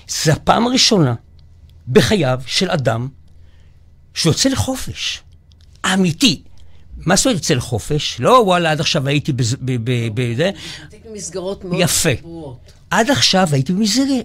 [0.09, 1.15] זה הפעם הראשונה
[1.89, 3.09] בחייו של אדם
[4.15, 5.23] שיוצא לחופש.
[5.93, 6.43] אמיתי.
[6.97, 8.17] מה זאת אומרת יוצא לחופש?
[8.21, 9.57] לא, וואלה, עד עכשיו הייתי בזה.
[11.05, 12.11] במסגרות מאוד יפה.
[12.91, 13.73] עד עכשיו הייתי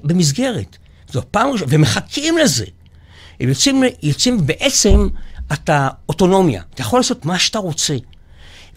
[0.03, 0.77] במסגרת.
[1.11, 2.65] זו פעם ראשונה, ומחכים לזה.
[3.39, 5.07] הם יוצאים, יוצאים בעצם,
[5.53, 6.61] אתה אוטונומיה.
[6.73, 7.97] אתה יכול לעשות מה שאתה רוצה.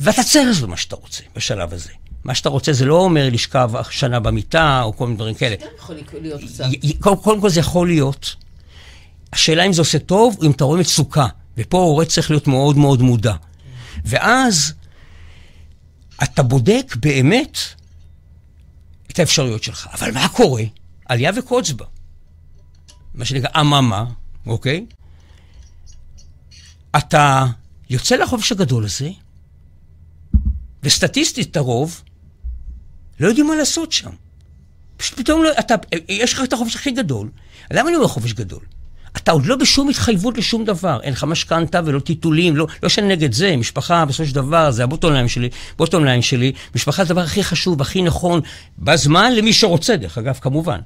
[0.01, 1.91] ואתה צריך לעשות מה שאתה רוצה בשלב הזה.
[2.25, 5.57] מה שאתה רוצה זה לא אומר לשכב שנה במיטה, או כל מיני דברים כאלה.
[5.61, 6.65] זה יכול להיות קצת.
[7.01, 8.37] קודם כל זה יכול להיות.
[9.33, 11.27] השאלה אם זה עושה טוב, או אם אתה רואה מצוקה.
[11.57, 13.35] ופה ההורה צריך להיות מאוד מאוד מודע.
[14.05, 14.75] ואז
[16.23, 17.59] אתה בודק באמת
[19.11, 19.89] את האפשרויות שלך.
[19.93, 20.63] אבל מה קורה?
[21.07, 21.85] עלייה וקוץ בה.
[23.15, 24.05] מה שנקרא אממה,
[24.47, 24.87] אוקיי?
[26.97, 27.47] אתה
[27.91, 29.11] יוצא לחופש הגדול הזה,
[30.83, 32.03] וסטטיסטית הרוב
[33.21, 34.11] לא יודעים מה לעשות שם.
[34.97, 35.75] פשוט פתאום לא, אתה,
[36.09, 37.29] יש לך את החופש הכי גדול.
[37.71, 38.61] למה אני אומר חופש גדול?
[39.17, 41.01] אתה עוד לא בשום התחייבות לשום דבר.
[41.03, 44.85] אין לך משכנתה ולא טיטולים, לא, לא שאני נגד זה, משפחה בסופו של דבר, זה
[44.85, 46.53] ה bottom line שלי, bottom line שלי.
[46.75, 48.41] משפחה זה הדבר הכי חשוב, הכי נכון,
[48.79, 50.79] בזמן למי שרוצה, דרך אגב, כמובן.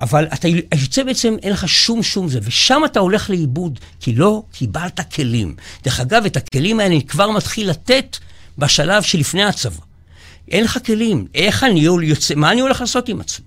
[0.00, 4.42] אבל אתה יוצא בעצם, אין לך שום שום זה, ושם אתה הולך לאיבוד, כי לא
[4.52, 5.56] קיבלת כלים.
[5.84, 8.16] דרך אגב, את הכלים האלה אני כבר מתחיל לתת
[8.58, 9.89] בשלב שלפני הצבא.
[10.50, 13.46] אין לך כלים, איך אני יוצא, מה אני הולך לעשות עם עצמי?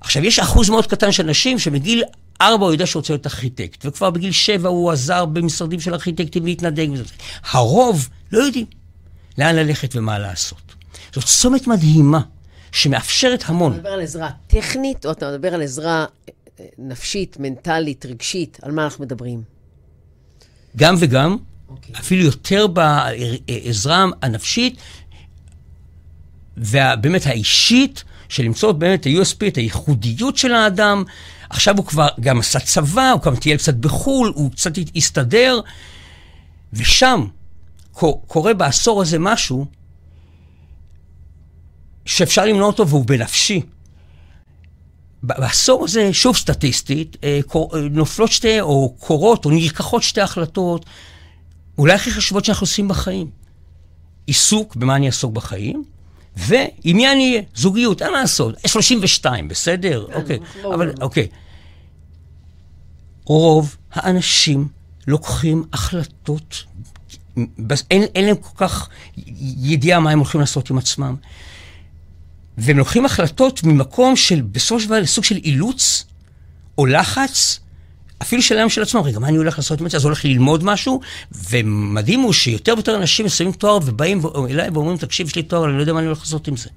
[0.00, 2.04] עכשיו, יש אחוז מאוד קטן של אנשים שמגיל
[2.40, 6.44] ארבע הוא יודע שהוא רוצה להיות ארכיטקט, וכבר בגיל שבע הוא עזר במשרדים של ארכיטקטים
[6.44, 7.04] להתנדג וזה.
[7.50, 8.66] הרוב לא יודעים
[9.38, 10.74] לאן ללכת ומה לעשות.
[11.12, 12.20] זאת צומת מדהימה,
[12.72, 13.72] שמאפשרת המון.
[13.72, 16.04] אתה מדבר על עזרה טכנית, או אתה מדבר על עזרה
[16.60, 18.58] אה, נפשית, מנטלית, רגשית?
[18.62, 19.42] על מה אנחנו מדברים?
[20.76, 21.70] גם וגם, okay.
[21.70, 21.94] אוקיי.
[22.00, 24.76] אפילו יותר בעזרה הנפשית,
[26.56, 31.04] ובאמת האישית, של למצוא באמת ה-USP, את הייחודיות של האדם.
[31.50, 35.60] עכשיו הוא כבר גם עשה צבא, הוא גם טייל קצת בחו"ל, הוא קצת הסתדר,
[36.72, 37.24] ושם
[38.26, 39.66] קורה בעשור הזה משהו
[42.04, 43.60] שאפשר למנוע אותו והוא בנפשי.
[45.22, 47.40] בעשור הזה, שוב סטטיסטית, אה,
[47.90, 50.86] נופלות שתי, או קורות, או נלקחות שתי החלטות,
[51.78, 53.30] אולי הכי חשובות שאנחנו עושים בחיים.
[54.26, 55.84] עיסוק במה אני אעסוק בחיים,
[56.48, 57.42] אני אהיה?
[57.54, 58.54] זוגיות, אין מה לעשות.
[58.66, 60.06] 32, בסדר?
[60.06, 60.38] כן, אוקיי.
[60.74, 61.28] אבל, אוקיי.
[63.24, 64.68] רוב האנשים
[65.06, 66.64] לוקחים החלטות,
[67.90, 68.88] אין, אין להם כל כך
[69.40, 71.16] ידיעה מה הם הולכים לעשות עם עצמם.
[72.58, 76.04] והם לוקחים החלטות ממקום של, בסופו של דבר, סוג של אילוץ
[76.78, 77.60] או לחץ,
[78.22, 79.96] אפילו שלהם של עצמם, רגע, מה אני הולך לעשות עם זה?
[79.96, 81.00] אז הולך ללמוד משהו,
[81.50, 85.76] ומדהים הוא שיותר ויותר אנשים מסיימים תואר ובאים אליי ואומרים, תקשיב, יש לי תואר, אני
[85.76, 86.68] לא יודע מה אני הולך לעשות עם זה.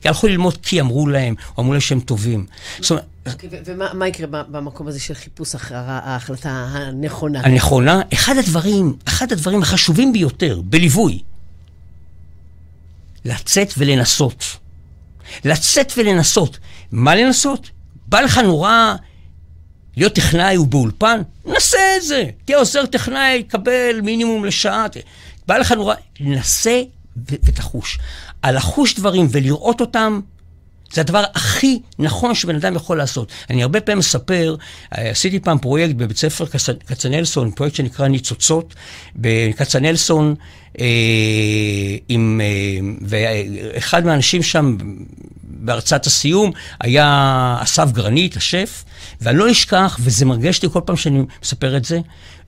[0.00, 2.46] כי הלכו ללמוד כי אמרו להם, או אמרו להם שהם טובים.
[2.80, 3.04] זאת אומרת...
[3.26, 7.40] אוקיי, ומה יקרה במקום הזה של חיפוש אחר ההחלטה הנכונה?
[7.40, 11.22] הנכונה, אחד הדברים, אחד הדברים החשובים ביותר בליווי,
[13.24, 14.44] לצאת ולנסות.
[15.44, 16.58] לצאת ולנסות.
[16.92, 17.70] מה לנסות?
[18.06, 18.94] בא לך נורא
[19.96, 21.22] להיות טכנאי ובאולפן?
[21.46, 22.24] נסה את זה.
[22.44, 24.86] תהיה עוזר טכנאי, קבל מינימום לשעה.
[25.46, 26.82] בא לך נורא, נסה
[27.26, 27.98] ותחוש.
[28.42, 30.20] על לחוש דברים ולראות אותם,
[30.92, 33.32] זה הדבר הכי נכון שבן אדם יכול לעשות.
[33.50, 34.56] אני הרבה פעמים מספר,
[34.98, 36.46] אה, עשיתי פעם פרויקט בבית ספר
[36.86, 38.74] כצנלסון, פרויקט שנקרא ניצוצות,
[39.16, 40.34] בכצנלסון,
[40.80, 40.86] אה,
[42.08, 44.76] עם, אה, ואחד מהאנשים שם
[45.58, 48.84] בהרצאת הסיום היה אסף גרנית, השף,
[49.20, 52.00] ואני לא אשכח, וזה מרגש לי כל פעם שאני מספר את זה,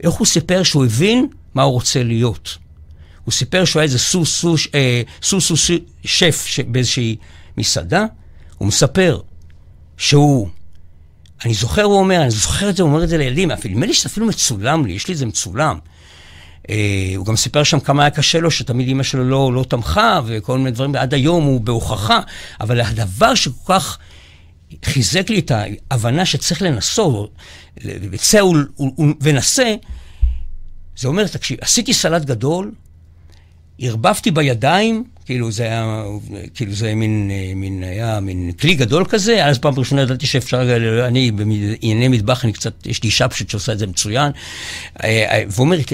[0.02, 2.58] איך הוא סיפר שהוא הבין מה הוא רוצה להיות.
[3.24, 5.70] הוא סיפר שהוא היה איזה סוס סוס, אה, סוס, סוס
[6.04, 7.16] שף באיזושהי
[7.56, 8.04] מסעדה,
[8.58, 9.20] הוא מספר
[9.96, 10.48] שהוא,
[11.44, 13.94] אני זוכר, הוא אומר, אני זוכר את זה, הוא אומר את זה לילדים, נדמה לי
[13.94, 15.78] שזה אפילו מצולם לי, יש לי את זה מצולם.
[16.68, 16.70] Uh,
[17.16, 20.58] הוא גם סיפר שם כמה היה קשה לו, שתמיד אימא שלו לא, לא תמכה, וכל
[20.58, 22.20] מיני דברים, ועד היום הוא בהוכחה,
[22.60, 23.98] אבל הדבר שכל כך
[24.84, 25.52] חיזק לי את
[25.90, 27.32] ההבנה שצריך לנסות,
[27.84, 28.40] וצא
[29.20, 29.74] ונסה,
[30.96, 32.72] זה אומר, תקשיב, עשיתי סלט גדול,
[33.78, 36.04] ערבבתי בידיים, כאילו זה היה,
[36.54, 40.76] כאילו זה מין, מין, היה מין כלי גדול כזה, אז פעם ראשונה ידעתי שאפשר,
[41.06, 44.32] אני בענייני מטבח, אני קצת, יש לי אישה פשוט שעושה את זה מצוין,
[45.50, 45.92] ואומרת,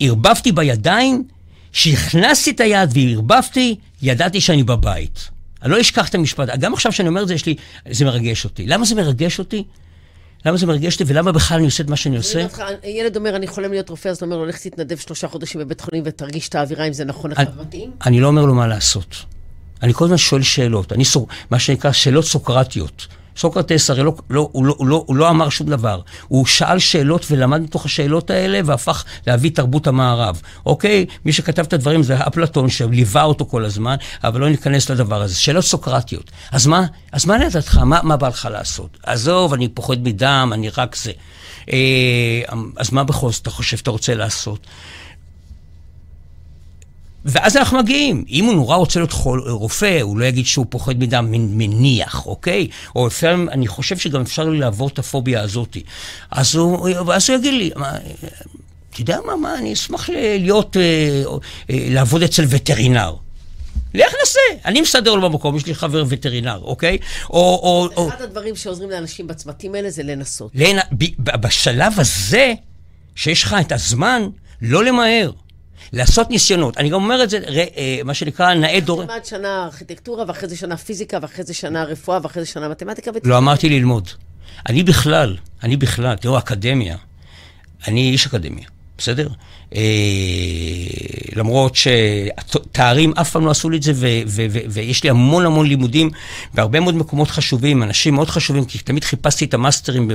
[0.00, 1.24] ערבבתי בידיים,
[1.72, 5.28] כשהכנסתי את היד וערבבתי, ידעתי שאני בבית.
[5.62, 7.54] אני לא אשכח את המשפט, גם עכשיו שאני אומר את זה, יש לי,
[7.90, 8.66] זה מרגש אותי.
[8.66, 9.64] למה זה מרגש אותי?
[10.46, 12.46] למה זה מרגש אותי ולמה בכלל אני עושה את מה שאני עושה?
[12.84, 15.80] ילד אומר, אני חולם להיות רופא, אז אתה אומר לו, לך תתנדב שלושה חודשים בבית
[15.80, 17.90] חולים ותרגיש את האווירה, אם זה נכון לך מתאים?
[18.06, 19.16] אני לא אומר לו מה לעשות.
[19.82, 20.92] אני כל הזמן שואל שאלות.
[20.92, 21.04] אני,
[21.50, 23.06] מה שנקרא, שאלות סוקרטיות.
[23.36, 26.00] סוקרטס הרי לא, לא, הוא, לא, הוא, לא, הוא לא אמר שום דבר.
[26.28, 30.40] הוא שאל שאלות ולמד מתוך השאלות האלה והפך להביא תרבות המערב.
[30.66, 31.06] אוקיי?
[31.24, 35.34] מי שכתב את הדברים זה אפלטון שליווה אותו כל הזמן, אבל לא ניכנס לדבר הזה.
[35.34, 36.30] שאלות סוקרטיות.
[36.52, 37.78] אז מה, אז מה לדעתך?
[37.78, 38.98] מה, מה בא לך לעשות?
[39.02, 41.12] עזוב, אני פוחד מדם, אני רק זה.
[41.72, 42.42] אה,
[42.76, 44.66] אז מה בכל זאת אתה חושב שאתה רוצה לעשות?
[47.24, 48.24] ואז אנחנו מגיעים.
[48.28, 52.68] אם הוא נורא רוצה להיות חול, רופא, הוא לא יגיד שהוא פוחד מדם מניח, אוקיי?
[52.96, 55.76] או לפעמים, אני חושב שגם אפשר לי לעבור את הפוביה הזאת.
[56.30, 57.92] אז הוא, אז הוא יגיד לי, מה,
[58.90, 60.82] אתה יודע מה, מה, אני אשמח להיות, אה,
[61.70, 63.14] אה, לעבוד אצל וטרינר.
[63.94, 66.98] לך נסה, אני מסדר לו במקום, יש לי חבר וטרינר, אוקיי?
[67.30, 67.90] או...
[67.94, 68.24] או אחד או...
[68.24, 70.50] הדברים שעוזרים לאנשים בצמתים האלה זה לנסות.
[70.54, 70.78] לנ...
[71.18, 72.54] בשלב הזה,
[73.14, 74.28] שיש לך את הזמן,
[74.62, 75.30] לא למהר.
[75.92, 76.78] לעשות ניסיונות.
[76.78, 77.40] אני גם אומר את זה,
[77.76, 79.04] אה, מה שנקרא, נאה דור...
[79.04, 83.10] תלמד שנה ארכיטקטורה, ואחרי זה שנה פיזיקה, ואחרי זה שנה רפואה, ואחרי זה שנה מתמטיקה.
[83.24, 84.08] לא אמרתי ללמוד.
[84.68, 86.96] אני בכלל, אני בכלל, תראו, אקדמיה.
[87.88, 88.64] אני איש אקדמיה,
[88.98, 89.28] בסדר?
[89.74, 89.80] אה,
[91.36, 93.92] למרות שתארים אף פעם לא עשו לי את זה,
[94.68, 96.10] ויש לי המון המון לימודים
[96.54, 100.10] בהרבה מאוד מקומות חשובים, אנשים מאוד חשובים, כי תמיד חיפשתי את המאסטרים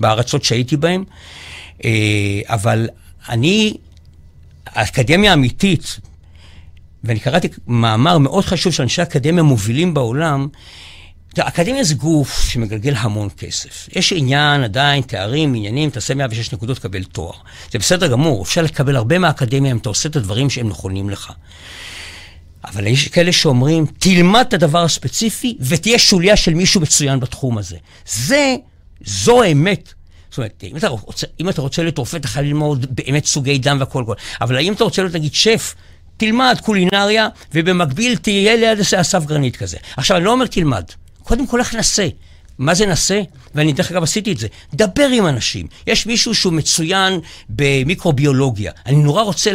[0.00, 1.04] בארצות שהייתי בהם.
[1.84, 1.90] אה,
[2.46, 2.88] אבל
[3.28, 3.74] אני,
[4.66, 6.00] האקדמיה האמיתית,
[7.04, 10.48] ואני קראתי מאמר מאוד חשוב של אנשי אקדמיה מובילים בעולם,
[11.36, 13.88] האקדמיה זה גוף שמגלגל המון כסף.
[13.96, 17.34] יש עניין, עדיין, תארים, עניינים, תעשה 106 נקודות, תקבל תואר.
[17.72, 21.32] זה בסדר גמור, אפשר לקבל הרבה מהאקדמיה אם אתה עושה את הדברים שהם נכונים לך.
[22.64, 27.76] אבל יש כאלה שאומרים, תלמד את הדבר הספציפי ותהיה שוליה של מישהו מצוין בתחום הזה.
[28.06, 28.56] זה,
[29.04, 29.94] זו האמת.
[30.32, 33.58] זאת אומרת, אם אתה רוצה, אם אתה רוצה להיות רופא, אתה חייב ללמוד באמת סוגי
[33.58, 34.04] דם והכל.
[34.40, 35.74] אבל האם אתה רוצה להיות, נגיד, שף,
[36.16, 39.76] תלמד קולינריה, ובמקביל תהיה ליד אסף גרנית כזה.
[39.96, 40.84] עכשיו, אני לא אומר תלמד.
[41.22, 42.08] קודם כל, איך נעשה?
[42.58, 43.22] מה זה נעשה?
[43.54, 44.48] ואני דרך אגב עשיתי את זה.
[44.74, 45.66] דבר עם אנשים.
[45.86, 48.72] יש מישהו שהוא מצוין במיקרוביולוגיה.
[48.86, 49.50] אני נורא רוצה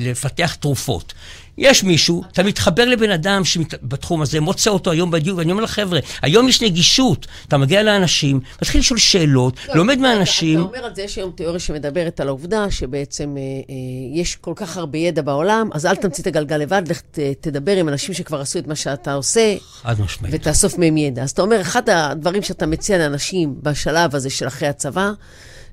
[0.00, 1.14] לפתח תרופות.
[1.58, 3.42] יש מישהו, אתה מתחבר לבן אדם
[3.82, 8.40] בתחום הזה, מוצא אותו היום בדיוק, ואני אומר לחבר'ה, היום יש נגישות, אתה מגיע לאנשים,
[8.62, 10.60] מתחיל לשאול שאלות, לא, לומד מהאנשים.
[10.60, 14.52] אתה אומר על זה, יש היום תיאוריה שמדברת על העובדה שבעצם אה, אה, יש כל
[14.56, 17.00] כך הרבה ידע בעולם, אז אל תמציא את הגלגל לבד, לך
[17.40, 20.34] תדבר עם אנשים שכבר עשו את מה שאתה עושה, חד משמעית.
[20.34, 21.22] ותאסוף מהם ידע.
[21.22, 25.10] אז אתה אומר, אחד הדברים שאתה מציע לאנשים בשלב הזה של אחרי הצבא,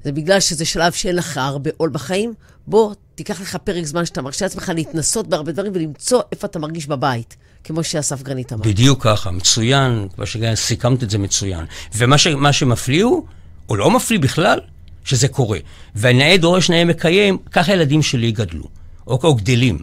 [0.04, 2.34] זה בגלל שזה שלב שאין לך הרבה עול בחיים,
[2.68, 6.88] בוא, תיקח לך פרק זמן שאתה מרשה לעצמך להתנסות בהרבה דברים ולמצוא איפה אתה מרגיש
[6.88, 8.64] בבית, כמו שאסף גרנית אמר.
[8.64, 11.66] בדיוק ככה, מצוין, כמו שסיכמת את זה מצוין.
[11.96, 13.26] ומה ש, שמפליא הוא,
[13.70, 14.60] או לא מפליא בכלל,
[15.06, 15.60] שזה קורה.
[15.96, 18.64] והנאה דורש נאה מקיים, ככה הילדים שלי גדלו,
[19.08, 19.80] או, או גדלים.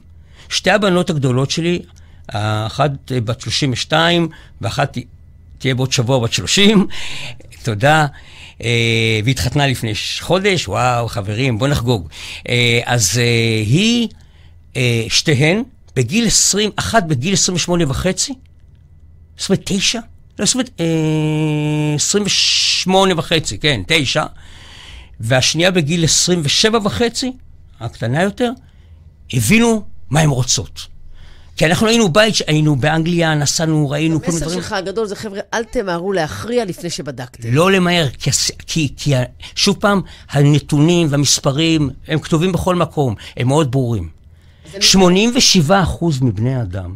[0.49, 1.83] שתי הבנות הגדולות שלי,
[2.27, 2.91] אחת
[3.25, 4.29] בת 32
[4.61, 4.99] ואחת
[5.59, 6.87] תהיה בעוד שבוע בת 30,
[7.63, 8.07] תודה.
[8.65, 12.09] אה, והתחתנה לפני חודש, וואו, חברים, בוא נחגוג.
[12.49, 14.09] אה, אז אה, היא,
[15.09, 15.63] שתיהן,
[15.97, 18.35] בגיל 20, אחת בגיל 28 וחצי,
[19.39, 20.01] 29?
[20.39, 20.45] לא,
[21.95, 24.25] 28 וחצי, כן, 9,
[25.21, 27.33] והשנייה בגיל 27 וחצי,
[27.81, 28.51] הקטנה יותר,
[29.33, 30.87] הבינו מה הן רוצות.
[31.61, 34.57] כי אנחנו היינו בית, היינו באנגליה, נסענו, ראינו כל מיני דברים.
[34.57, 37.49] המסר שלך הגדול זה, חבר'ה, אל תמהרו להכריע לפי שבדקתם.
[37.53, 38.31] לא למהר, כי,
[38.67, 39.13] כי, כי
[39.55, 44.09] שוב פעם, הנתונים והמספרים, הם כתובים בכל מקום, הם מאוד ברורים.
[44.81, 46.95] 87 אחוז מבני האדם,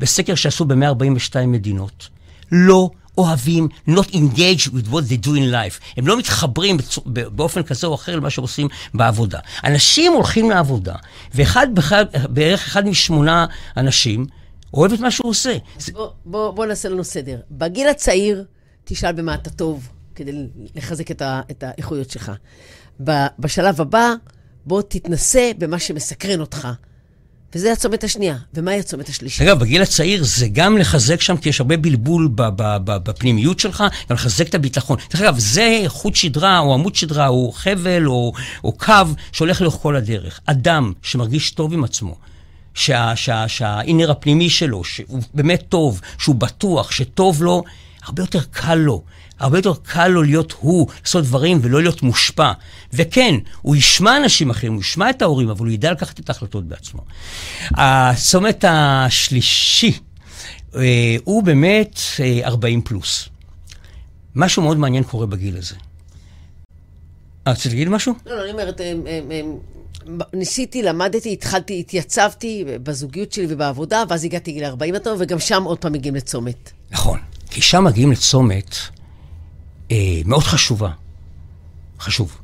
[0.00, 2.08] בסקר שעשו ב-142 מדינות,
[2.52, 5.80] לא אוהבים, not engage with what they do in life.
[5.96, 9.38] הם לא מתחברים באופן כזה או אחר למה שעושים בעבודה.
[9.64, 10.94] אנשים הולכים לעבודה,
[11.34, 11.66] ואחד,
[12.28, 13.46] בערך אחד משמונה
[13.76, 14.26] אנשים,
[14.74, 15.56] אוהב את מה שהוא עושה.
[15.78, 15.92] זה...
[15.92, 17.40] בוא, בוא, בוא נעשה לנו סדר.
[17.50, 18.44] בגיל הצעיר,
[18.84, 20.32] תשאל במה אתה טוב, כדי
[20.74, 22.32] לחזק את, ה, את האיכויות שלך.
[23.38, 24.12] בשלב הבא,
[24.66, 26.68] בוא תתנסה במה שמסקרן אותך.
[27.54, 28.36] וזה הצומת השנייה.
[28.54, 29.42] ומהי הצומת השלישית?
[29.42, 32.28] אגב, בגיל הצעיר זה גם לחזק שם, כי יש הרבה בלבול
[32.86, 34.98] בפנימיות שלך, גם לחזק את הביטחון.
[35.10, 38.32] דרך אגב, זה חוט שדרה, או עמוד שדרה, או חבל, או,
[38.64, 38.92] או קו,
[39.32, 40.40] שהולך לאורך כל הדרך.
[40.46, 42.16] אדם שמרגיש טוב עם עצמו,
[42.74, 47.62] שהאינר שה, שה, הפנימי שלו, שהוא באמת טוב, שהוא בטוח, שטוב לו,
[48.02, 49.02] הרבה יותר קל לו.
[49.38, 52.52] הרבה יותר קל לו להיות הוא, לעשות דברים ולא להיות מושפע.
[52.92, 56.64] וכן, הוא ישמע אנשים אחרים, הוא ישמע את ההורים, אבל הוא ידע לקחת את ההחלטות
[56.64, 57.00] בעצמו.
[57.70, 59.98] הצומת השלישי
[60.76, 62.00] אה, הוא באמת
[62.44, 63.28] 40 אה, פלוס.
[64.34, 65.74] משהו מאוד מעניין קורה בגיל הזה.
[67.46, 68.14] אה, רצית להגיד משהו?
[68.26, 68.80] לא, לא, אני אומרת,
[70.32, 75.92] ניסיתי, למדתי, התחלתי, התייצבתי בזוגיות שלי ובעבודה, ואז הגעתי לגיל 40 וגם שם עוד פעם
[75.92, 76.70] מגיעים לצומת.
[76.90, 77.18] נכון,
[77.50, 79.01] כי שם מגיעים לצומת אה,
[80.24, 80.90] מאוד חשובה.
[82.00, 82.38] חשוב.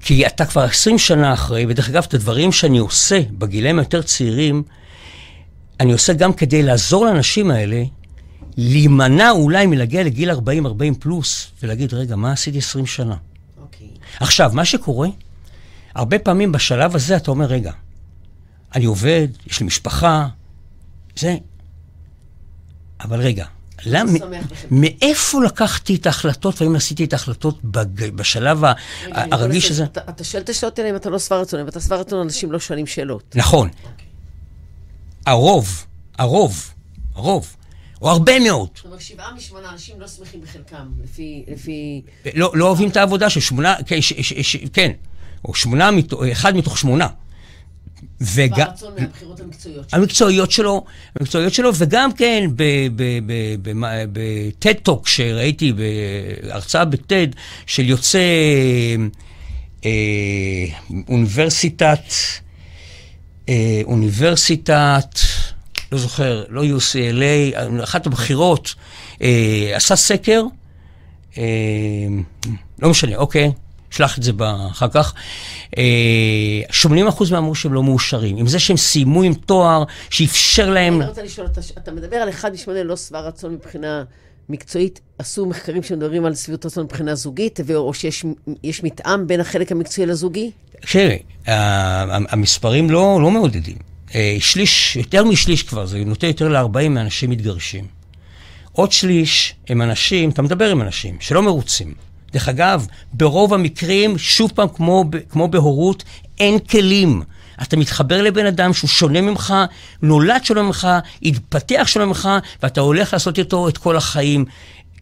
[0.00, 4.62] כי אתה כבר 20 שנה אחרי, ודרך אגב, את הדברים שאני עושה בגילאים היותר צעירים,
[5.80, 7.82] אני עושה גם כדי לעזור לאנשים האלה
[8.56, 10.34] להימנע אולי מלהגיע לגיל 40-40
[10.98, 13.14] פלוס, ולהגיד, רגע, מה עשיתי 20 שנה?
[13.14, 13.60] Okay.
[13.62, 13.88] אוקיי.
[14.20, 15.08] עכשיו, מה שקורה,
[15.94, 17.72] הרבה פעמים בשלב הזה אתה אומר, רגע,
[18.74, 20.28] אני עובד, יש לי משפחה,
[21.16, 21.36] זה...
[23.00, 23.46] אבל רגע,
[23.86, 24.06] למ...
[24.70, 27.58] מאיפה לקחתי את ההחלטות, והאם עשיתי את ההחלטות
[28.14, 28.62] בשלב
[29.10, 29.84] הרגיש הזה?
[29.84, 32.52] אתה שואל את השאלות האלה אם אתה לא שבע רצון, אם אתה שבע רצון, אנשים
[32.52, 33.36] לא שואלים שאלות.
[33.36, 33.68] נכון.
[35.26, 35.86] הרוב,
[36.18, 36.72] הרוב,
[37.14, 37.56] הרוב,
[38.02, 38.68] או הרבה מאוד.
[38.74, 40.88] זאת אומרת, שבעה משמונה אנשים לא שמחים בחלקם,
[41.46, 42.02] לפי...
[42.34, 43.98] לא, לא אוהבים את העבודה של שמונה, כן,
[44.72, 44.92] כן.
[45.44, 45.90] או שמונה,
[46.32, 47.06] אחד מתוך שמונה.
[48.20, 48.60] וגם...
[48.60, 49.98] הרצון מהבחירות המקצועיות שלו.
[50.00, 50.84] המקצועיות שלו,
[51.20, 52.50] המקצועיות שלו, וגם כן
[54.12, 57.26] בטד-טוק שראיתי, בהרצאה בטד
[57.66, 58.18] של יוצא
[59.84, 59.90] אה,
[61.08, 62.02] אוניברסיטת,
[63.48, 65.18] אה, אוניברסיטת,
[65.92, 68.74] לא זוכר, לא UCLA, אחת הבחירות,
[69.22, 70.42] אה, עשה סקר,
[71.38, 71.42] אה,
[72.78, 73.52] לא משנה, אוקיי.
[73.90, 74.32] שלח את זה
[74.70, 75.14] אחר כך.
[75.72, 78.36] 80% אה, אמרו שהם לא מאושרים.
[78.36, 81.00] עם זה שהם סיימו עם תואר שאפשר להם...
[81.00, 84.04] אני רוצה לשאול, אתה, אתה מדבר על אחד משמונה לא שבע רצון מבחינה
[84.48, 85.00] מקצועית.
[85.18, 90.50] עשו מחקרים שמדברים על שביעות רצון מבחינה זוגית, או שיש מתאם בין החלק המקצועי לזוגי?
[90.92, 91.18] תראי,
[92.06, 93.76] המספרים לא, לא מעודדים.
[94.14, 97.86] אה, שליש, יותר משליש כבר, זה נוטה יותר ל-40 מאנשים מתגרשים.
[98.72, 101.94] עוד שליש הם אנשים, אתה מדבר עם אנשים שלא מרוצים.
[102.32, 106.04] דרך אגב, ברוב המקרים, שוב פעם, כמו, כמו בהורות,
[106.38, 107.22] אין כלים.
[107.62, 109.54] אתה מתחבר לבן אדם שהוא שונה ממך,
[110.02, 110.88] נולד שונה ממך,
[111.22, 112.28] התפתח שונה ממך,
[112.62, 114.44] ואתה הולך לעשות איתו את כל החיים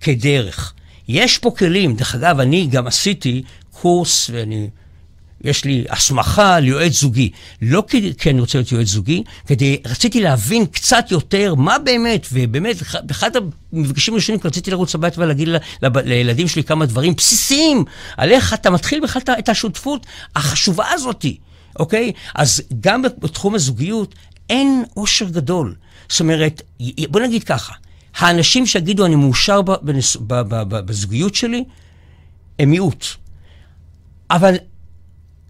[0.01, 0.72] כדרך.
[1.09, 1.97] יש פה כלים.
[1.97, 4.68] דרך אגב, אני גם עשיתי קורס, ואני
[5.45, 7.30] יש לי הסמכה ליועץ זוגי.
[7.62, 12.26] לא כי, כי אני רוצה להיות יועץ זוגי, כדי, רציתי להבין קצת יותר מה באמת,
[12.32, 13.30] ובאמת, באחד
[13.72, 15.49] המפגשים הראשונים רציתי לרוץ הביתה ולהגיד
[15.82, 17.84] לילדים שלי כמה דברים בסיסיים,
[18.16, 21.36] על איך אתה מתחיל בכלל את השותפות החשובה הזאתי,
[21.78, 22.12] אוקיי?
[22.34, 24.14] אז גם בתחום הזוגיות
[24.51, 25.74] אין עושר גדול.
[26.09, 26.62] זאת אומרת,
[27.09, 27.72] בוא נגיד ככה,
[28.16, 29.61] האנשים שיגידו אני מאושר
[30.68, 31.64] בזוגיות שלי,
[32.59, 33.07] הם מיעוט.
[34.30, 34.55] אבל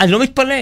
[0.01, 0.55] אני לא מתפלא.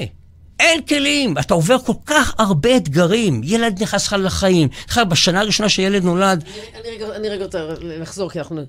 [0.61, 3.41] אין כלים, אתה עובר כל כך הרבה אתגרים.
[3.45, 4.69] ילד נכנס לך לחיים.
[4.89, 6.45] בכלל, בשנה הראשונה שילד נולד...
[7.17, 8.63] אני, רגע רוצה לחזור, כי אנחנו...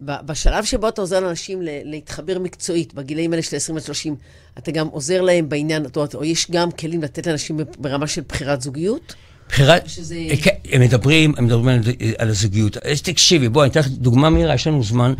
[0.00, 4.16] בשלב שבו אתה עוזר לאנשים להתחבר מקצועית, בגילאים האלה של 20 עד 30,
[4.58, 9.14] אתה גם עוזר להם בעניין, או יש גם כלים לתת לאנשים ברמה של בחירת זוגיות?
[9.50, 9.88] בחירת...
[9.88, 10.14] שזה...
[10.30, 11.80] אה, כן, הם מדברים, הם מדברים על,
[12.18, 12.76] על הזוגיות.
[12.76, 15.14] אז תקשיבי, בואי, אני אתן לך דוגמה מהירה, יש לנו זמן.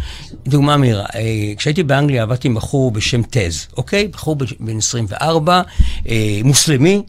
[0.46, 1.06] דוגמה מהירה.
[1.14, 4.08] אה, כשהייתי באנגליה עבדתי עם בחור בשם תז, אוקיי?
[4.08, 5.62] בחור בן 24,
[6.08, 7.02] אה, מוסלמי,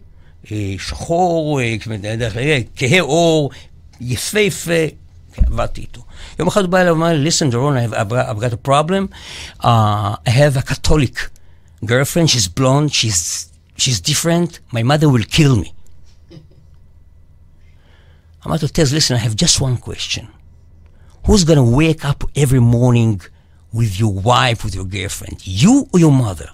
[0.78, 1.60] שחור,
[2.76, 3.50] כהה עור,
[4.02, 4.86] יפהפה,
[5.38, 6.02] עבדתי איתו.
[6.40, 9.14] יום אחד הוא בא אליי ואמר לי, listen, Doron, I've got a problem.
[9.64, 11.16] Uh, I have a Catholic
[11.86, 13.48] girlfriend, she's blonde, she's,
[13.78, 15.74] she's different, my mother will kill me.
[18.46, 20.26] אמרתי לו, תז, listen, I have just one question.
[21.28, 23.22] Who's gonna wake up every morning
[23.74, 25.38] with your wife, with your girlfriend?
[25.46, 26.50] You or your mother?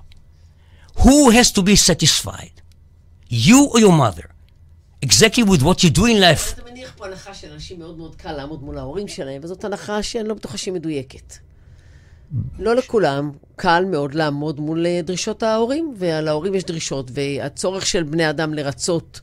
[1.04, 2.56] Who has to be satisfied?
[3.30, 4.28] You or your mother?
[5.08, 6.54] Exactly with what you do in life.
[6.54, 10.28] אתה מניח פה הנחה שלאנשים מאוד מאוד קל לעמוד מול ההורים שלהם, וזאת הנחה שאני
[10.28, 11.34] לא בטוחה שהיא מדויקת.
[12.60, 18.30] לא לכולם קל מאוד לעמוד מול דרישות ההורים, ועל ההורים יש דרישות, והצורך של בני
[18.30, 19.22] אדם לרצות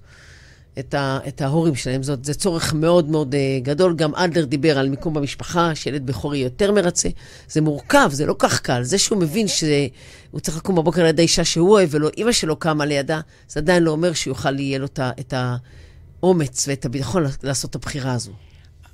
[0.79, 2.03] את, ה, את ההורים שלהם.
[2.03, 3.95] זאת, זה צורך מאוד מאוד uh, גדול.
[3.97, 7.09] גם אדלר דיבר על מיקום במשפחה, שילד בכורי יותר מרצה.
[7.49, 8.83] זה מורכב, זה לא כך קל.
[8.83, 12.85] זה שהוא מבין שהוא צריך לקום בבוקר ליד האישה שהוא אוהב, ולא אימא שלו קמה
[12.85, 18.13] לידה, זה עדיין לא אומר שיוכל, יהיה לו את האומץ ואת הביטחון לעשות את הבחירה
[18.13, 18.33] הזו.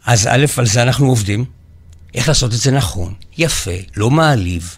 [0.06, 1.44] אז א', על זה אנחנו עובדים.
[2.14, 4.76] איך לעשות את זה נכון, יפה, לא מעליב.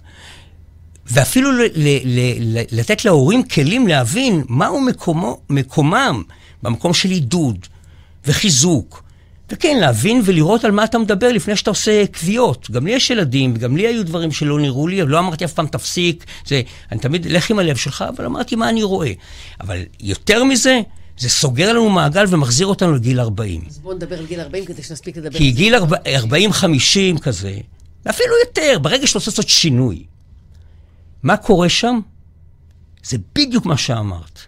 [1.07, 6.23] ואפילו ל- ל- ל- לתת להורים כלים להבין מהו מקומו, מקומם.
[6.63, 7.67] במקום של עידוד
[8.27, 9.03] וחיזוק.
[9.53, 12.71] וכן, להבין ולראות על מה אתה מדבר לפני שאתה עושה קביעות.
[12.71, 15.67] גם לי יש ילדים, וגם לי היו דברים שלא נראו לי, לא אמרתי אף פעם
[15.67, 19.13] תפסיק, זה, אני תמיד, לך עם הלב שלך, אבל אמרתי מה אני רואה.
[19.61, 20.81] אבל יותר מזה,
[21.19, 23.63] זה סוגר לנו מעגל ומחזיר אותנו לגיל 40.
[23.69, 27.59] אז בואו נדבר על גיל 40 כדי שנספיק לדבר כי גיל 40-50 כזה,
[28.07, 30.05] ואפילו יותר, ברגע שאתה רוצה לעשות שינוי.
[31.23, 32.01] מה קורה שם?
[33.05, 34.41] זה בדיוק מה שאמרת.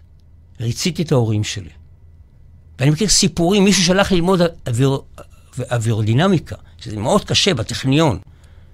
[0.59, 1.69] ריציתי את ההורים שלי.
[2.79, 4.97] ואני מכיר סיפורים, מישהו שלח ללמוד אוויר,
[5.71, 8.19] אווירודינמיקה, שזה מאוד קשה בטכניון.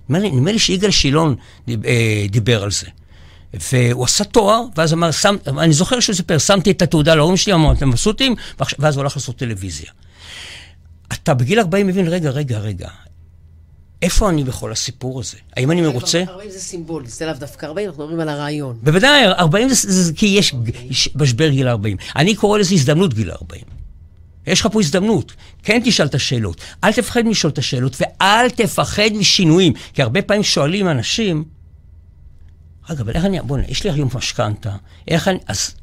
[0.09, 1.35] נדמה לי שיגאל שילון
[1.69, 2.87] אה, דיבר על זה.
[3.71, 7.53] והוא עשה תואר, ואז אמר, שם, אני זוכר שהוא סיפר, שמתי את התעודה להורים שלי,
[7.53, 8.35] אמרתי, אתם מבסוטים,
[8.79, 9.91] ואז הוא הלך לעשות טלוויזיה.
[11.13, 12.87] אתה בגיל 40 מבין, רגע, רגע, רגע,
[14.01, 15.37] איפה אני בכל הסיפור הזה?
[15.57, 16.23] האם אני מרוצה?
[16.27, 18.77] 40 זה סימבולי, זה לאו דווקא 40, אנחנו מדברים על הרעיון.
[18.83, 20.55] בוודאי, 40 זה כי יש
[21.15, 21.97] משבר גיל 40.
[22.15, 23.80] אני קורא לזה הזדמנות גיל 40.
[24.47, 25.33] יש לך פה הזדמנות.
[25.63, 26.61] כן תשאל את השאלות.
[26.83, 29.73] אל תפחד משאול את השאלות, ואל תפחד משינויים.
[29.93, 31.43] כי הרבה פעמים שואלים אנשים,
[32.89, 34.75] רגע, אבל איך אני, בוא'נה, יש לי היום משכנתה,
[35.07, 35.75] איך אני, אז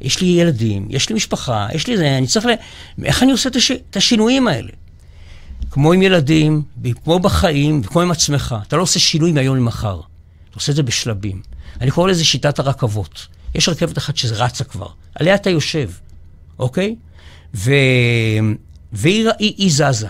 [0.00, 2.50] יש לי ילדים, יש לי משפחה, יש לי זה, אני צריך ל...
[3.04, 3.70] איך אני עושה את, הש...
[3.70, 4.70] את השינויים האלה?
[5.70, 6.62] כמו עם ילדים,
[7.04, 8.56] כמו בחיים, וכמו עם עצמך.
[8.68, 10.00] אתה לא עושה שינוי מהיום למחר.
[10.50, 11.42] אתה עושה את זה בשלבים.
[11.80, 13.26] אני קורא לזה שיטת הרכבות.
[13.54, 15.90] יש רכבת אחת שרצה כבר, עליה אתה יושב,
[16.58, 16.96] אוקיי?
[17.54, 17.70] ו...
[18.92, 20.08] והיא היא, זזה.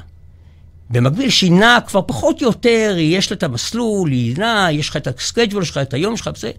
[0.90, 4.96] במקביל שהיא נעה כבר פחות או יותר, יש לה את המסלול, היא נעה, יש לך
[4.96, 6.50] את ה schedule שלך, את היום שלך, וזה.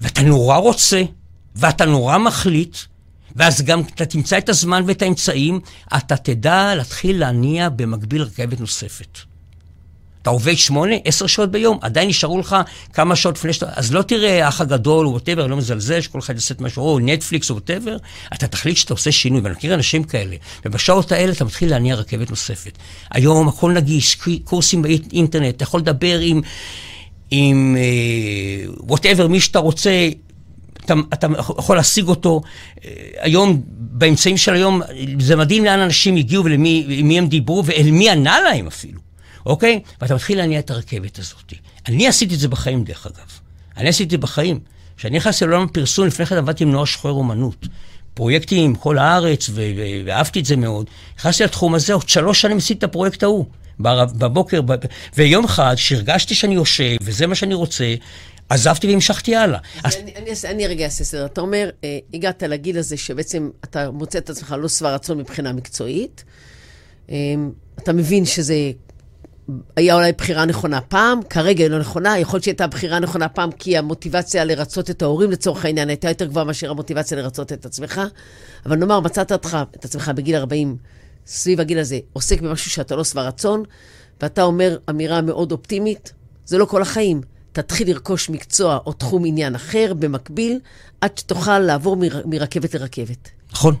[0.00, 1.02] ואתה נורא רוצה,
[1.56, 2.76] ואתה נורא מחליט,
[3.36, 5.60] ואז גם אתה תמצא את הזמן ואת האמצעים,
[5.96, 9.18] אתה תדע להתחיל להניע במקביל רכבת נוספת.
[10.26, 12.56] אתה עובד שמונה, עשר שעות ביום, עדיין נשארו לך
[12.92, 13.66] כמה שעות לפני שאתה...
[13.76, 16.98] אז לא תראה האח הגדול או whatever, לא מזלזל, שכל אחד יעשה את משהו, או
[16.98, 17.96] נטפליקס או whatever,
[18.34, 22.30] אתה תחליט שאתה עושה שינוי, ואני מכיר אנשים כאלה, ובשעות האלה אתה מתחיל להניע רכבת
[22.30, 22.78] נוספת.
[23.10, 26.40] היום הכל נגיש, קורסים באינטרנט, אתה יכול לדבר עם...
[27.30, 27.76] עם
[28.80, 30.08] whatever, אה, מי שאתה רוצה,
[30.84, 31.26] אתה, אתה
[31.58, 32.40] יכול להשיג אותו.
[32.76, 32.80] אה,
[33.18, 34.82] היום, באמצעים של היום,
[35.20, 39.05] זה מדהים לאן אנשים הגיעו ולמי הם דיברו ואל מי ענה להם אפילו.
[39.46, 39.80] אוקיי?
[40.00, 41.52] ואתה מתחיל להניע את הרכבת הזאת.
[41.88, 43.40] אני עשיתי את זה בחיים, דרך אגב.
[43.76, 44.60] אני עשיתי את זה בחיים.
[44.96, 47.66] כשאני נכנסתי לעולם הפרסום, לפני כן עבדתי עם נוער שחרר אומנות.
[48.14, 50.86] פרויקטים כל הארץ, ואהבתי את זה מאוד.
[51.18, 53.46] נכנסתי לתחום הזה, עוד שלוש שנים עשיתי את הפרויקט ההוא.
[53.80, 54.74] בבוקר, ב...
[55.16, 57.94] ויום אחד, שהרגשתי שאני יושב, וזה מה שאני רוצה,
[58.48, 59.58] עזבתי והמשכתי הלאה.
[59.84, 59.96] אז...
[59.96, 61.26] אני, אני, אני רגע אעשה סדר.
[61.26, 65.52] אתה אומר, אה, הגעת לגיל הזה שבעצם אתה מוצא את עצמך לא שבע רצון מבחינה
[65.52, 66.24] מקצועית.
[67.10, 67.14] אה,
[67.78, 68.70] אתה מבין שזה
[69.76, 73.52] היה אולי בחירה נכונה פעם, כרגע היא לא נכונה, יכול להיות שהייתה בחירה נכונה פעם
[73.52, 78.00] כי המוטיבציה לרצות את ההורים לצורך העניין הייתה יותר גבוהה מאשר המוטיבציה לרצות את עצמך.
[78.66, 80.76] אבל נאמר, מצאת אותך, את עצמך בגיל 40,
[81.26, 83.62] סביב הגיל הזה, עוסק במשהו שאתה לא שבע רצון,
[84.20, 86.12] ואתה אומר אמירה מאוד אופטימית,
[86.46, 87.20] זה לא כל החיים.
[87.52, 90.60] תתחיל לרכוש מקצוע או תחום עניין אחר במקביל,
[91.00, 93.28] עד שתוכל לעבור מר, מרכבת לרכבת.
[93.52, 93.74] נכון.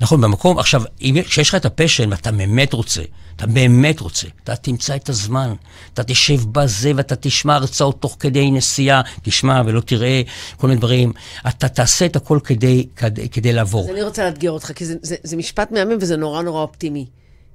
[0.00, 0.82] נכון, במקום, עכשיו,
[1.24, 3.02] כשיש לך את הפשן ואתה באמת רוצה,
[3.36, 5.54] אתה באמת רוצה, אתה תמצא את הזמן,
[5.94, 10.22] אתה תשב בזה ואתה תשמע הרצאות תוך כדי נסיעה, תשמע ולא תראה
[10.56, 11.12] כל מיני דברים,
[11.48, 13.84] אתה תעשה את הכל כדי, כדי, כדי לעבור.
[13.84, 17.06] אז אני רוצה לאתגר אותך, כי זה, זה, זה משפט מהמם וזה נורא נורא אופטימי.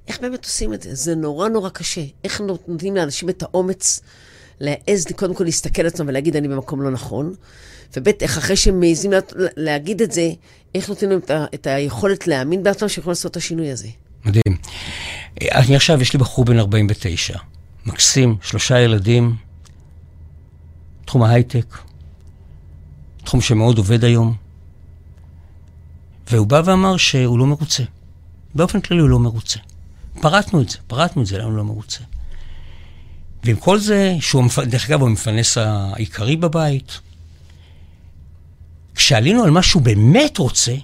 [0.08, 0.94] איך באמת עושים את זה?
[0.94, 2.02] זה נורא נורא קשה.
[2.24, 4.00] איך נותנים לאנשים את האומץ
[4.60, 7.34] להעז קודם כל להסתכל על עצמם ולהגיד, אני במקום לא נכון.
[7.96, 9.18] וב' איך אחרי שהם מעזים לה,
[9.56, 10.30] להגיד את זה,
[10.74, 13.88] איך נותנים להם את, את היכולת להאמין בעצמם שיכולים לעשות את השינוי הזה.
[14.24, 14.56] מדהים.
[15.40, 17.38] אני עכשיו, יש לי בחור בן 49,
[17.86, 19.36] מקסים, שלושה ילדים,
[21.04, 21.78] תחום ההייטק,
[23.24, 24.34] תחום שמאוד עובד היום,
[26.30, 27.82] והוא בא ואמר שהוא לא מרוצה.
[28.54, 29.58] באופן כללי הוא לא מרוצה.
[30.20, 32.00] פרטנו את זה, פרטנו את זה, למה הוא לא מרוצה.
[33.44, 37.00] ועם כל זה, שהוא, דרך אגב, הוא המפרנס העיקרי בבית,
[38.96, 40.74] כשעלינו על מה שהוא באמת רוצה,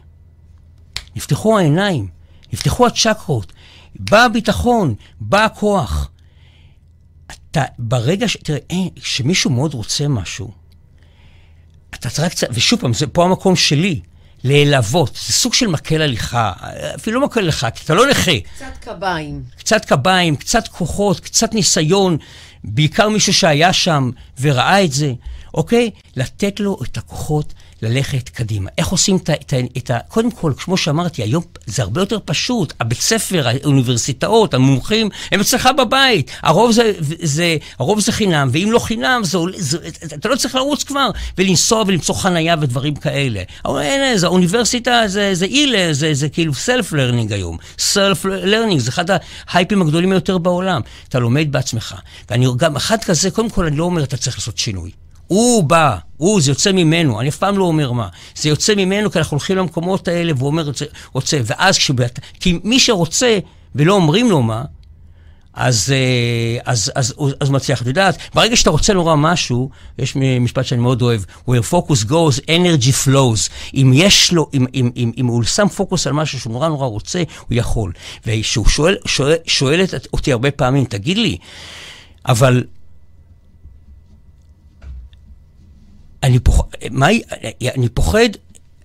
[1.16, 2.08] נפתחו העיניים,
[2.52, 3.52] נפתחו הצ'קרות,
[3.94, 6.10] בא הביטחון, בא הכוח.
[7.26, 8.36] אתה, ברגע ש...
[8.36, 8.58] תראה,
[9.00, 10.50] כשמישהו מאוד רוצה משהו,
[11.94, 14.00] אתה צריך קצת, ושוב פעם, זה פה המקום שלי,
[14.44, 15.14] להלוות.
[15.26, 16.52] זה סוג של מקל הליכה,
[16.94, 18.40] אפילו לא מקל הליכה, כי אתה לא נכה.
[18.40, 19.42] קצת קביים.
[19.56, 22.16] קצת קביים, קצת כוחות, קצת ניסיון,
[22.64, 24.10] בעיקר מישהו שהיה שם
[24.40, 25.12] וראה את זה,
[25.54, 25.90] אוקיי?
[26.16, 27.52] לתת לו את הכוחות
[27.82, 28.70] ללכת קדימה.
[28.78, 29.32] איך עושים את ה...
[29.32, 32.72] את ה, את ה קודם כל, כמו שאמרתי, היום זה הרבה יותר פשוט.
[32.80, 36.30] הבית ספר, האוניברסיטאות, המומחים, הם אצלך בבית.
[36.42, 36.92] הרוב זה,
[37.22, 39.78] זה, הרוב זה חינם, ואם לא חינם, זה, זה,
[40.14, 43.42] אתה לא צריך לרוץ כבר ולנסוע ולמצוא חנייה ודברים כאלה.
[43.64, 47.56] אבל אין, זה האוניברסיטה, זה, זה אילה, זה, זה כאילו self learning היום.
[47.78, 49.04] self learning, זה אחד
[49.48, 50.80] ההייפים הגדולים ביותר בעולם.
[51.08, 51.94] אתה לומד בעצמך.
[52.30, 54.90] ואני גם, אחד כזה, קודם כל, אני לא אומר, אתה צריך לעשות שינוי.
[55.26, 58.08] הוא בא, הוא, זה יוצא ממנו, אני אף פעם לא אומר מה.
[58.34, 60.70] זה יוצא ממנו כי אנחנו הולכים למקומות האלה והוא אומר,
[61.12, 63.38] רוצה, ואז כשבאת, כי מי שרוצה
[63.74, 64.64] ולא אומרים לו מה,
[65.54, 67.82] אז, אה, אז, אז, אז, אז מצליח.
[67.82, 72.40] את יודעת, ברגע שאתה רוצה נורא משהו, יש משפט שאני מאוד אוהב, where focus goes,
[72.46, 73.50] energy flows.
[73.74, 76.86] אם יש לו, אם, אם, אם, אם הוא שם פוקוס על משהו שהוא נורא נורא
[76.86, 77.92] רוצה, הוא יכול.
[78.26, 81.38] וכשהוא שואל, שואל, שואלת אותי הרבה פעמים, תגיד לי,
[82.26, 82.64] אבל
[86.22, 87.06] אני, פוח, מה,
[87.74, 88.28] אני פוחד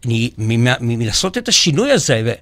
[0.06, 0.32] אני,
[0.80, 2.36] מלעשות את השינוי הזה,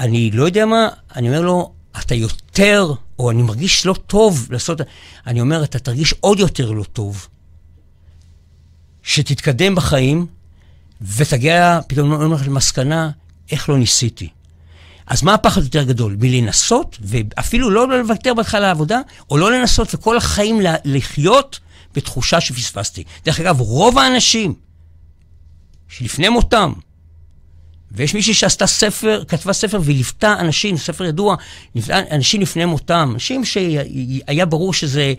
[0.00, 4.80] ואני לא יודע מה, אני אומר לו, אתה יותר, או אני מרגיש לא טוב לעשות,
[5.26, 7.26] אני אומר, אתה תרגיש עוד יותר לא טוב.
[9.02, 10.26] שתתקדם בחיים,
[11.00, 13.10] ותגיע פתאום למסקנה,
[13.50, 14.28] איך לא ניסיתי.
[15.06, 16.16] אז מה הפחד יותר גדול?
[16.20, 19.00] מלנסות, ואפילו לא לוותר בהתחלה לעבודה,
[19.30, 21.60] או לא לנסות וכל החיים לחיות
[21.96, 23.04] בתחושה שפספסתי.
[23.24, 24.54] דרך אגב, רוב האנשים
[25.88, 26.72] שלפני מותם,
[27.92, 31.36] ויש מישהי שעשתה ספר, כתבה ספר וליוותה אנשים, ספר ידוע,
[31.90, 35.14] אנשים לפני מותם, אנשים שהיה ברור שזה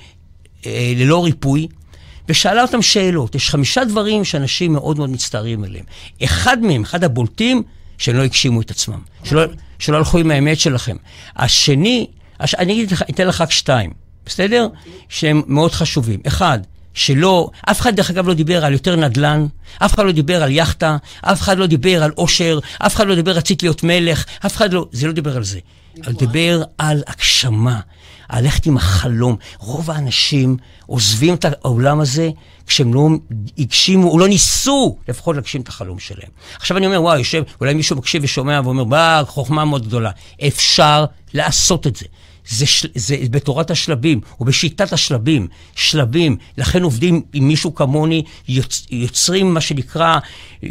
[0.66, 1.68] אה, ללא ריפוי,
[2.30, 3.36] ושאלה אותם שאלות.
[3.36, 5.86] יש חמישה דברים שאנשים מאוד מאוד מצטערים עליהם.
[6.24, 7.64] אחד מהם, אחד הבולטים,
[7.98, 9.00] שהם לא הגשימו את עצמם.
[9.24, 9.44] שלא,
[9.80, 10.96] שלא הלכו עם האמת שלכם.
[11.36, 12.08] השני,
[12.40, 12.56] הש...
[12.56, 13.94] אני אתן לך רק שתיים,
[14.28, 14.68] בסדר?
[15.10, 16.20] שהם מאוד חשובים.
[16.28, 16.60] אחד,
[16.94, 19.46] שלא, אף אחד דרך אגב לא דיבר על יותר נדל"ן,
[19.80, 23.16] אף אחד לא דיבר על יאכטה, אף אחד לא דיבר על עושר, אף אחד לא
[23.16, 25.60] דיבר רציתי להיות מלך, אף אחד לא, זה לא דיבר על זה.
[26.06, 27.80] הוא דיבר על הגשמה,
[28.30, 29.36] על ללכת עם החלום.
[29.58, 32.30] רוב האנשים עוזבים את העולם הזה
[32.68, 33.10] כשהם לא
[33.58, 36.30] הגשימו, או לא ניסו לפחות להגשים את החלום שלהם.
[36.56, 40.12] עכשיו אני אומר, וואו, יושב, אולי מישהו מקשיב ושומע ואומר, באה, חוכמה מאוד גדולה.
[40.48, 42.06] אפשר לעשות את זה.
[42.50, 46.38] זה, של, זה בתורת השלבים, ובשיטת השלבים, שלבים.
[46.58, 50.20] לכן עובדים עם מישהו כמוני, יוצ, יוצרים מה שנקרא אה,
[50.64, 50.70] אה,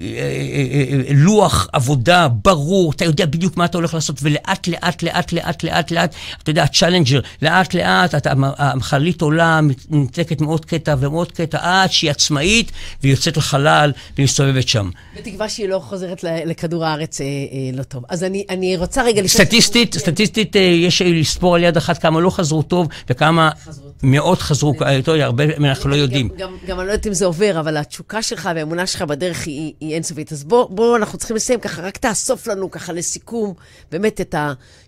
[0.72, 5.64] אה, לוח עבודה ברור, אתה יודע בדיוק מה אתה הולך לעשות, ולאט לאט, לאט לאט,
[5.64, 9.60] לאט לאט, אתה יודע, צ'אלנג'ר, לאט לאט, אתה, החללית עולה,
[9.90, 12.72] נתקת מעוד קטע ומעוד קטע, עד שהיא עצמאית,
[13.02, 14.90] והיא יוצאת לחלל ומסתובבת שם.
[15.16, 17.30] בתקווה שהיא לא חוזרת לכדור הארץ אה, אה,
[17.72, 18.04] לא טוב.
[18.08, 19.26] אז אני, אני רוצה רגע...
[19.26, 23.86] סטטיסטית, סטטיסטית, אה, יש לספור על יד אחת כמה לא חזרו טוב, וכמה חזרו.
[24.02, 26.28] מאות חזרו, טוב, הרבה אנחנו לא יודעים.
[26.28, 29.46] גם, גם, גם אני לא יודעת אם זה עובר, אבל התשוקה שלך והאמונה שלך בדרך
[29.46, 30.32] היא, היא אינסופית.
[30.32, 33.54] אז בואו, בוא, אנחנו צריכים לסיים ככה, רק תאסוף לנו ככה לסיכום,
[33.92, 34.34] באמת את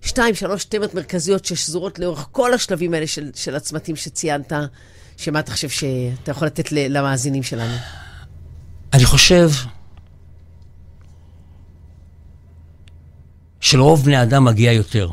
[0.04, 4.52] השתיים, שלוש תמות מרכזיות ששזורות לאורך כל השלבים האלה של, של הצמתים שציינת,
[5.16, 7.74] שמה אתה חושב שאתה יכול לתת למאזינים שלנו?
[8.92, 9.50] אני חושב
[13.60, 15.08] שלרוב בני אדם מגיע יותר.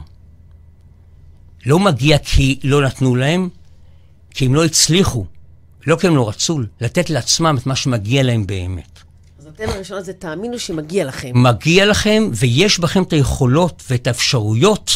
[1.66, 3.50] לא מגיע כי לא נתנו להם,
[4.32, 5.26] כי הם לא הצליחו,
[5.88, 9.00] לא כי הם לא רצו, לתת לעצמם את מה שמגיע להם באמת.
[9.40, 11.32] אז התמה הראשונה זה תאמינו שמגיע לכם.
[11.34, 14.92] מגיע לכם, ויש בכם את היכולות ואת האפשרויות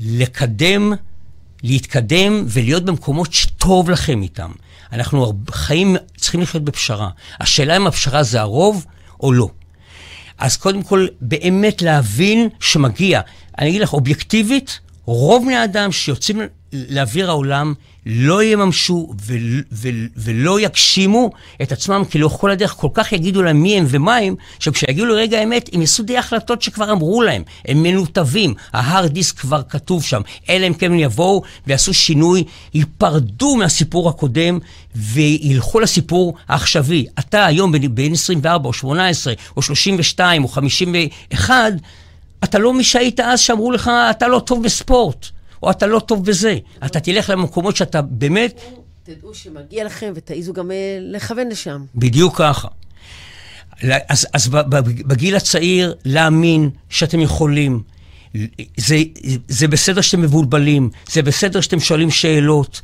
[0.00, 0.92] לקדם,
[1.62, 4.50] להתקדם ולהיות במקומות שטוב לכם איתם.
[4.92, 7.10] אנחנו חיים, צריכים לחיות בפשרה.
[7.40, 8.86] השאלה אם הפשרה זה הרוב
[9.20, 9.48] או לא.
[10.38, 13.20] אז קודם כל, באמת להבין שמגיע.
[13.58, 14.80] אני אגיד לך, אובייקטיבית,
[15.12, 16.40] רוב בני האדם שיוצאים
[16.72, 17.74] לאוויר העולם
[18.06, 19.08] לא יממשו
[20.16, 21.30] ולא יגשימו
[21.62, 25.06] את עצמם, כי לאורך כל הדרך כל כך יגידו להם מי הם ומה הם, שכשיגיעו
[25.06, 27.42] לרגע האמת, הם יעשו די החלטות שכבר אמרו להם.
[27.64, 30.20] הם מנותבים, ההארד דיסק כבר כתוב שם.
[30.48, 32.44] אלא אם כן יבואו ויעשו שינוי,
[32.74, 34.58] ייפרדו מהסיפור הקודם
[34.94, 37.06] וילכו לסיפור העכשווי.
[37.18, 41.72] אתה היום בין 24 או 18 או 32 או 51,
[42.44, 45.26] אתה לא מי שהיית אז שאמרו לך, אתה לא טוב בספורט,
[45.62, 46.58] או אתה לא טוב בזה.
[46.86, 48.60] אתה תלך למקומות שאתה באמת...
[49.02, 51.84] תדעו שמגיע לכם ותעיזו גם אה, לכוון לשם.
[51.94, 52.68] בדיוק ככה.
[53.82, 54.48] אז, אז
[54.82, 57.82] בגיל הצעיר, להאמין שאתם יכולים.
[58.76, 58.96] זה,
[59.48, 62.80] זה בסדר שאתם מבולבלים, זה בסדר שאתם שואלים שאלות,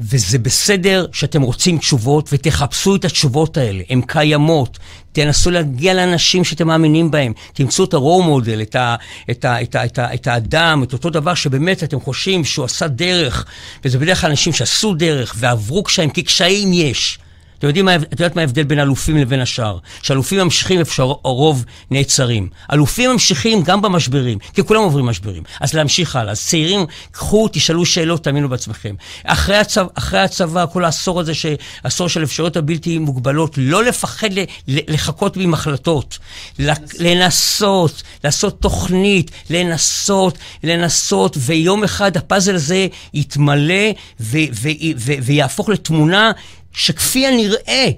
[0.00, 4.78] וזה בסדר שאתם רוצים תשובות, ותחפשו את התשובות האלה, הן קיימות.
[5.12, 8.96] תנסו להגיע לאנשים שאתם מאמינים בהם, תמצאו את ה-raw model, את, ה,
[9.30, 12.64] את, ה, את, ה, את, ה, את האדם, את אותו דבר שבאמת אתם חושבים שהוא
[12.64, 13.44] עשה דרך,
[13.84, 17.18] וזה בדרך כלל אנשים שעשו דרך ועברו קשיים, כי קשיים יש.
[17.58, 19.78] אתם יודעים מה, את יודעת מה ההבדל בין אלופים לבין השאר?
[20.02, 22.48] שאלופים ממשיכים איפה שהרוב נעצרים.
[22.72, 25.42] אלופים ממשיכים גם במשברים, כי כולם עוברים משברים.
[25.60, 26.32] אז להמשיך הלאה.
[26.32, 28.94] אז צעירים, קחו, תשאלו שאלות, תאמינו בעצמכם.
[29.24, 31.32] אחרי, הצבא, אחרי הצבא, כל העשור הזה,
[31.84, 34.38] עשור של אפשרויות הבלתי מוגבלות, לא לפחד ל,
[34.68, 36.18] ל, לחכות עם החלטות.
[36.98, 43.74] לנסות, לעשות תוכנית, לנסות, לנסות, ויום אחד הפאזל הזה יתמלא
[44.20, 46.32] ו, ו, ו, ו, ויהפוך לתמונה
[46.76, 47.90] שכפי הנראה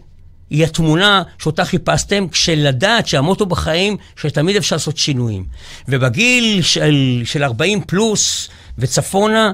[0.51, 5.45] היא התמונה שאותה חיפשתם, כשלדעת שהמוטו בחיים, שתמיד אפשר לעשות שינויים.
[5.89, 8.49] ובגיל של, של 40 פלוס
[8.79, 9.53] וצפונה,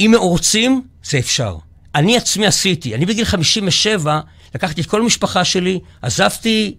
[0.00, 1.56] אם רוצים, זה אפשר.
[1.94, 2.94] אני עצמי עשיתי.
[2.94, 4.20] אני בגיל 57
[4.54, 6.74] לקחתי את כל המשפחה שלי, עזבתי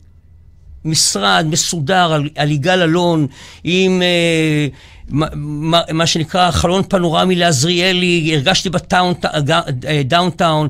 [0.85, 3.27] משרד מסודר על, על יגאל אלון
[3.63, 4.01] עם...
[4.01, 4.67] אה,
[5.13, 10.67] מה, מה שנקרא חלון פנורמי לעזריאלי, הרגשתי ב downtown,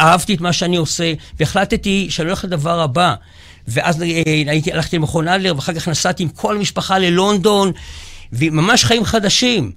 [0.00, 3.14] אהבתי את מה שאני עושה, והחלטתי שאני הולך לדבר הבא.
[3.68, 7.72] ואז אה, הייתי, הלכתי למכון אדלר, ואחר כך נסעתי עם כל המשפחה ללונדון,
[8.32, 9.72] וממש חיים חדשים.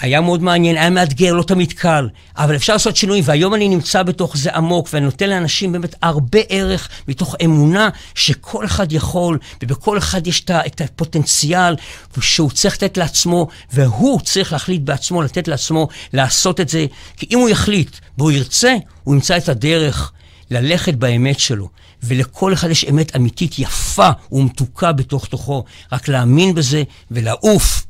[0.00, 4.02] היה מאוד מעניין, היה מאתגר, לא תמיד קל, אבל אפשר לעשות שינויים, והיום אני נמצא
[4.02, 9.98] בתוך זה עמוק, ואני נותן לאנשים באמת הרבה ערך מתוך אמונה שכל אחד יכול, ובכל
[9.98, 11.76] אחד יש את הפוטנציאל
[12.20, 16.86] שהוא צריך לתת לעצמו, והוא צריך להחליט בעצמו, לתת לעצמו לעשות את זה,
[17.16, 20.12] כי אם הוא יחליט והוא ירצה, הוא ימצא את הדרך
[20.50, 21.68] ללכת באמת שלו.
[22.02, 27.86] ולכל אחד יש אמת אמיתית יפה ומתוקה בתוך תוכו, רק להאמין בזה ולעוף.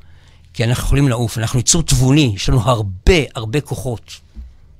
[0.54, 4.20] כי אנחנו יכולים לעוף, אנחנו יצור תבוני, יש לנו הרבה הרבה כוחות.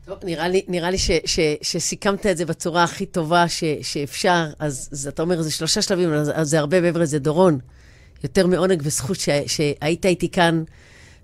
[0.07, 4.47] טוב, נראה לי, נראה לי ש, ש, שסיכמת את זה בצורה הכי טובה ש, שאפשר.
[4.59, 7.19] אז, אז אתה אומר, זה שלושה שלבים, אז, אז זה הרבה מעבר לזה.
[7.19, 7.59] דורון,
[8.25, 10.65] יותר מעונג וזכות ש, שהיית איתי כאן,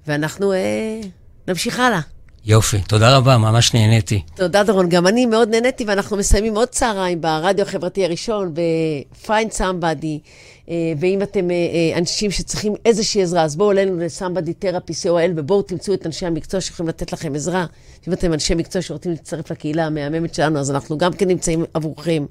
[0.06, 1.00] ואנחנו אה,
[1.48, 2.00] נמשיך הלאה.
[2.44, 4.22] יופי, תודה רבה, ממש נהניתי.
[4.34, 4.88] תודה, דורון.
[4.88, 10.28] גם אני מאוד נהניתי, ואנחנו מסיימים עוד צהריים ברדיו החברתי הראשון, ב-Find Somebody.
[10.68, 15.32] אה, ואם אתם אה, אה, אנשים שצריכים איזושהי עזרה, אז בואו אלינו ל-Somebody Therapy co.il,
[15.36, 17.66] ובואו תמצאו את אנשי המקצוע שיכולים לתת לכם עזרה.
[18.08, 22.26] אם אתם אנשי מקצוע שרוצים להצטרף לקהילה המהממת שלנו, אז אנחנו גם כן נמצאים עבורכם.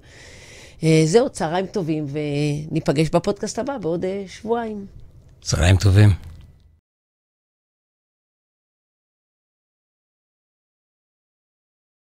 [1.05, 2.05] זהו, צהריים טובים,
[2.71, 4.85] וניפגש בפודקאסט הבא בעוד שבועיים.
[5.41, 6.28] צהריים טובים.